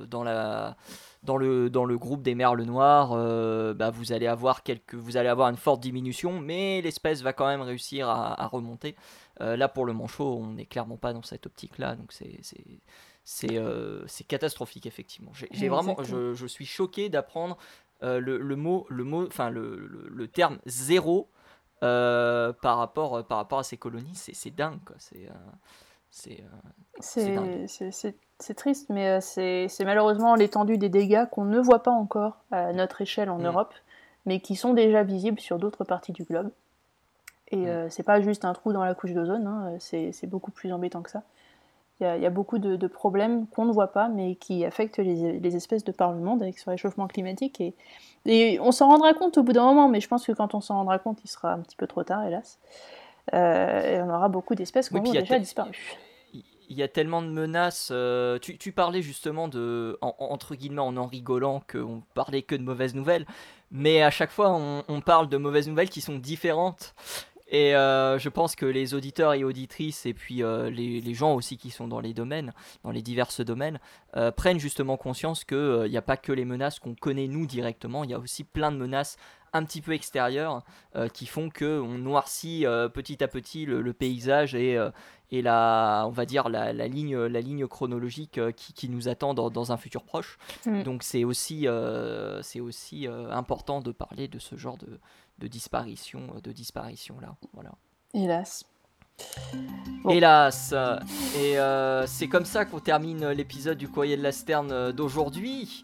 dans 0.06 0.22
la 0.22 0.76
dans 1.24 1.36
le, 1.36 1.70
dans 1.70 1.84
le 1.84 1.98
groupe 1.98 2.22
des 2.22 2.34
merles 2.34 2.62
noirs, 2.62 3.10
bah, 3.74 3.90
vous, 3.90 4.12
allez 4.12 4.26
avoir 4.26 4.62
quelques, 4.62 4.94
vous 4.94 5.16
allez 5.16 5.28
avoir 5.28 5.48
une 5.48 5.56
forte 5.56 5.80
diminution, 5.80 6.38
mais 6.38 6.80
l'espèce 6.82 7.22
va 7.22 7.32
quand 7.32 7.46
même 7.46 7.62
réussir 7.62 8.08
à, 8.08 8.40
à 8.42 8.46
remonter. 8.46 8.94
Euh, 9.40 9.56
là, 9.56 9.68
pour 9.68 9.84
le 9.84 9.92
manchot, 9.92 10.38
on 10.38 10.52
n'est 10.52 10.66
clairement 10.66 10.96
pas 10.96 11.12
dans 11.12 11.22
cette 11.22 11.46
optique-là, 11.46 11.96
donc 11.96 12.12
c'est 12.12 12.40
c'est 13.24 13.56
euh, 13.56 14.04
catastrophique 14.28 14.86
effectivement. 14.86 15.32
J'ai 15.32 15.68
vraiment, 15.68 15.96
je, 16.02 16.34
je, 16.34 16.46
suis 16.46 16.66
choqué 16.66 17.08
d'apprendre 17.08 17.56
euh, 18.02 18.20
le, 18.20 18.38
le, 18.38 18.56
mot, 18.56 18.86
le 18.90 19.02
mot, 19.02 19.26
enfin 19.26 19.48
le, 19.50 19.76
le, 19.76 20.28
terme 20.28 20.58
zéro 20.66 21.30
par 21.80 22.78
rapport 22.78 23.26
par 23.26 23.38
rapport 23.38 23.58
à 23.58 23.64
ces 23.64 23.76
colonies. 23.76 24.14
C'est 24.14 24.54
dingue, 24.54 24.78
quoi. 24.84 24.96
C'est 24.98 25.28
c'est 26.10 26.44
triste, 28.56 28.90
mais 28.90 29.20
c'est 29.20 29.84
malheureusement 29.84 30.34
l'étendue 30.34 30.78
des 30.78 30.88
dégâts 30.88 31.26
qu'on 31.30 31.44
ne 31.44 31.58
voit 31.58 31.82
pas 31.82 31.90
encore 31.90 32.38
à 32.50 32.72
notre 32.72 33.00
échelle 33.00 33.30
en 33.30 33.38
mm. 33.38 33.46
Europe, 33.46 33.74
mais 34.26 34.40
qui 34.40 34.56
sont 34.56 34.74
déjà 34.74 35.02
visibles 35.02 35.40
sur 35.40 35.58
d'autres 35.58 35.84
parties 35.84 36.12
du 36.12 36.24
globe. 36.24 36.50
Et 37.48 37.68
euh, 37.68 37.88
c'est 37.90 38.02
pas 38.02 38.20
juste 38.20 38.44
un 38.44 38.52
trou 38.52 38.72
dans 38.72 38.84
la 38.84 38.94
couche 38.94 39.12
d'ozone, 39.12 39.46
hein, 39.46 39.76
c'est 39.78 40.26
beaucoup 40.26 40.50
plus 40.50 40.72
embêtant 40.72 41.02
que 41.02 41.10
ça. 41.10 41.22
Il 42.00 42.06
y, 42.06 42.26
a 42.26 42.30
beaucoup 42.30 42.58
de, 42.58 42.86
problèmes 42.88 43.46
qu'on 43.46 43.64
ne 43.64 43.72
voit 43.72 43.92
pas, 43.92 44.08
mais 44.08 44.34
qui 44.34 44.64
affectent 44.64 44.98
les, 44.98 45.56
espèces 45.56 45.84
de 45.84 45.92
par 45.92 46.12
le 46.12 46.18
monde 46.18 46.42
avec 46.42 46.58
ce 46.58 46.68
réchauffement 46.68 47.06
climatique. 47.06 47.60
Et, 47.60 47.74
et 48.26 48.58
on 48.60 48.72
s'en 48.72 48.88
rendra 48.88 49.14
compte 49.14 49.38
au 49.38 49.44
bout 49.44 49.52
d'un 49.52 49.64
moment, 49.64 49.88
mais 49.88 50.00
je 50.00 50.08
pense 50.08 50.26
que 50.26 50.32
quand 50.32 50.54
on 50.54 50.60
s'en 50.60 50.74
rendra 50.74 50.98
compte, 50.98 51.20
il 51.24 51.28
sera 51.28 51.52
un 51.52 51.60
petit 51.60 51.76
peu 51.76 51.86
trop 51.86 52.02
tard, 52.02 52.24
hélas. 52.26 52.58
Euh, 53.32 53.96
et 53.96 54.02
on 54.02 54.10
aura 54.12 54.28
beaucoup 54.28 54.56
d'espèces 54.56 54.88
qui 54.88 54.96
ont 54.96 55.02
déjà 55.02 55.38
disparu 55.38 55.96
il 56.68 56.76
y 56.76 56.82
a 56.82 56.88
tellement 56.88 57.22
de 57.22 57.28
menaces. 57.28 57.88
Euh, 57.92 58.38
tu, 58.38 58.72
parlais 58.72 59.02
justement 59.02 59.48
de, 59.48 59.98
entre 60.00 60.54
guillemets, 60.54 60.80
en 60.80 60.96
en 60.96 61.06
rigolant, 61.06 61.62
qu'on 61.70 62.02
parlait 62.14 62.42
que 62.42 62.54
de 62.54 62.62
mauvaises 62.62 62.94
nouvelles, 62.94 63.26
mais 63.70 64.02
à 64.02 64.10
chaque 64.10 64.30
fois, 64.30 64.50
on, 64.52 65.00
parle 65.00 65.28
de 65.28 65.36
mauvaises 65.36 65.68
nouvelles 65.68 65.90
qui 65.90 66.00
sont 66.00 66.16
différentes. 66.16 66.94
Et 67.48 67.76
euh, 67.76 68.18
je 68.18 68.28
pense 68.30 68.56
que 68.56 68.66
les 68.66 68.94
auditeurs 68.94 69.34
et 69.34 69.44
auditrices, 69.44 70.06
et 70.06 70.14
puis 70.14 70.42
euh, 70.42 70.70
les, 70.70 71.14
gens 71.14 71.34
aussi 71.34 71.56
qui 71.56 71.70
sont 71.70 71.86
dans 71.86 72.00
les 72.00 72.14
domaines, 72.14 72.52
dans 72.82 72.90
les 72.90 73.02
divers 73.02 73.28
domaines, 73.40 73.78
prennent 74.36 74.58
justement 74.58 74.96
conscience 74.96 75.44
qu'il 75.44 75.86
n'y 75.88 75.96
a 75.96 76.02
pas 76.02 76.16
que 76.16 76.32
les 76.32 76.44
menaces 76.44 76.78
qu'on 76.78 76.94
connaît 76.94 77.28
nous 77.28 77.46
directement, 77.46 78.04
il 78.04 78.10
y 78.10 78.14
a 78.14 78.18
aussi 78.18 78.44
plein 78.44 78.72
de 78.72 78.76
menaces 78.76 79.16
un 79.54 79.64
petit 79.64 79.80
peu 79.80 79.92
extérieures 79.92 80.62
qui 81.12 81.26
font 81.26 81.48
qu'on 81.48 81.98
noircit 81.98 82.66
petit 82.92 83.22
à 83.24 83.28
petit 83.28 83.64
le, 83.66 83.92
paysage 83.92 84.54
et, 84.54 84.78
et 85.30 85.42
la, 85.42 86.04
on 86.06 86.10
va 86.10 86.26
dire 86.26 86.48
la, 86.48 86.72
ligne, 86.72 87.16
la 87.16 87.40
ligne 87.40 87.66
chronologique 87.66 88.40
qui, 88.56 88.88
nous 88.88 89.08
attend 89.08 89.32
dans, 89.34 89.72
un 89.72 89.76
futur 89.76 90.04
proche. 90.04 90.38
Mm. 90.66 90.82
Donc 90.82 91.02
c'est 91.02 91.24
aussi, 91.24 91.66
c'est 92.42 92.60
aussi 92.60 93.06
important 93.30 93.80
de 93.80 93.92
parler 93.92 94.28
de 94.28 94.38
ce 94.38 94.56
genre 94.56 94.76
de, 94.76 95.00
de 95.38 95.46
disparition, 95.46 96.20
euh, 96.34 96.40
de 96.40 96.52
disparition 96.52 97.18
là. 97.20 97.36
Voilà. 97.52 97.72
Hélas. 98.12 98.64
Hélas. 100.08 100.74
Et 101.38 101.58
euh, 101.58 102.06
c'est 102.06 102.28
comme 102.28 102.44
ça 102.44 102.64
qu'on 102.64 102.80
termine 102.80 103.28
l'épisode 103.28 103.78
du 103.78 103.88
Courrier 103.88 104.16
de 104.16 104.22
la 104.22 104.32
Sterne 104.32 104.70
euh, 104.70 104.92
d'aujourd'hui. 104.92 105.82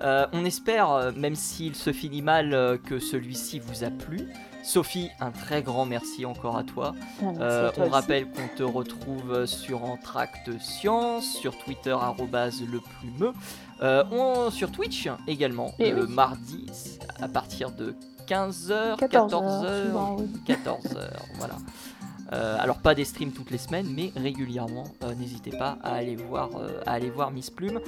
on 0.00 0.44
espère, 0.44 1.12
même 1.14 1.36
s'il 1.36 1.76
se 1.76 1.92
finit 1.92 2.22
mal, 2.22 2.78
que 2.84 2.98
celui-ci 2.98 3.60
vous 3.60 3.84
a 3.84 3.90
plu. 3.90 4.28
Sophie, 4.62 5.08
un 5.20 5.30
très 5.30 5.62
grand 5.62 5.86
merci 5.86 6.26
encore 6.26 6.56
à 6.56 6.64
toi. 6.64 6.94
Ah, 7.22 7.70
on 7.78 7.88
rappelle 7.88 8.26
qu'on 8.26 8.48
te 8.56 8.62
retrouve 8.62 9.46
sur 9.46 9.84
Entracte 9.84 10.50
Science, 10.60 11.34
sur 11.34 11.56
Twitter 11.58 11.96
le 11.96 12.80
plumeux, 12.80 13.32
sur 14.50 14.72
Twitch 14.72 15.08
également, 15.26 15.72
eh 15.78 15.92
le 15.92 16.06
mardi 16.06 16.66
à 17.20 17.28
partir 17.28 17.70
de 17.70 17.94
15h, 18.26 18.98
14h, 18.98 20.26
14h, 20.46 21.08
voilà. 21.36 21.56
Euh, 22.32 22.56
alors 22.58 22.78
pas 22.78 22.94
des 22.94 23.04
streams 23.04 23.32
toutes 23.32 23.50
les 23.50 23.58
semaines, 23.58 23.92
mais 23.94 24.12
régulièrement. 24.16 24.84
Euh, 25.02 25.14
n'hésitez 25.14 25.50
pas 25.50 25.78
à 25.82 25.94
aller 25.94 26.16
voir, 26.16 26.50
euh, 26.56 26.80
à 26.86 26.92
aller 26.92 27.10
voir 27.10 27.30
Miss 27.30 27.50
Plume. 27.50 27.80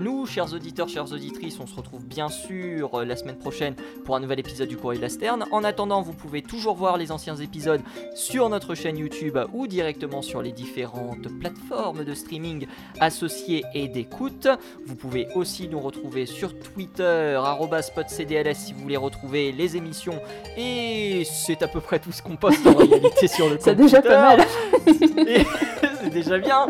nous, 0.00 0.26
chers 0.26 0.52
auditeurs, 0.52 0.88
chères 0.88 1.12
auditrices, 1.12 1.58
on 1.60 1.66
se 1.66 1.74
retrouve 1.74 2.04
bien 2.04 2.28
sûr 2.28 3.04
la 3.04 3.16
semaine 3.16 3.36
prochaine 3.36 3.74
pour 4.04 4.16
un 4.16 4.20
nouvel 4.20 4.38
épisode 4.40 4.68
du 4.68 4.76
Courrier 4.76 4.98
de 4.98 5.02
la 5.02 5.08
Sterne. 5.08 5.46
En 5.50 5.64
attendant, 5.64 6.02
vous 6.02 6.12
pouvez 6.12 6.42
toujours 6.42 6.74
voir 6.74 6.96
les 6.96 7.10
anciens 7.10 7.36
épisodes 7.36 7.80
sur 8.14 8.48
notre 8.48 8.74
chaîne 8.74 8.98
YouTube 8.98 9.38
ou 9.52 9.66
directement 9.66 10.22
sur 10.22 10.42
les 10.42 10.52
différentes 10.52 11.28
plateformes 11.40 12.04
de 12.04 12.14
streaming 12.14 12.66
associées 13.00 13.64
et 13.74 13.88
d'écoute. 13.88 14.48
Vous 14.86 14.94
pouvez 14.94 15.28
aussi 15.34 15.68
nous 15.68 15.80
retrouver 15.80 16.26
sur 16.26 16.58
Twitter, 16.58 17.40
@spotcdls 17.80 18.54
si 18.54 18.72
vous 18.72 18.80
voulez 18.80 18.96
retrouver 18.96 19.52
les 19.52 19.76
émissions. 19.76 20.20
Et 20.56 21.24
c'est 21.24 21.62
à 21.62 21.68
peu 21.68 21.80
près 21.80 21.98
tout 21.98 22.12
ce 22.12 22.22
qu'on 22.22 22.36
poste 22.36 22.66
en 22.66 22.74
réalité 22.76 23.26
sur 23.28 23.48
le 23.48 23.58
c'est 23.64 23.74
déjà 23.74 24.02
pas 24.02 24.36
mal. 24.36 24.46
c'est 24.86 26.10
déjà 26.10 26.38
bien. 26.38 26.66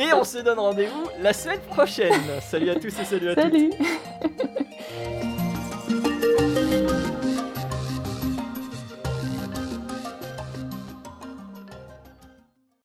Et 0.00 0.12
on 0.14 0.24
se 0.24 0.38
donne 0.38 0.58
rendez-vous 0.58 1.10
la 1.20 1.34
semaine 1.34 1.60
prochaine. 1.68 2.20
Salut 2.40 2.70
à 2.70 2.76
tous 2.76 2.98
et 2.98 3.04
salut 3.04 3.28
à 3.30 3.34
salut. 3.34 3.70
toutes. 3.70 4.34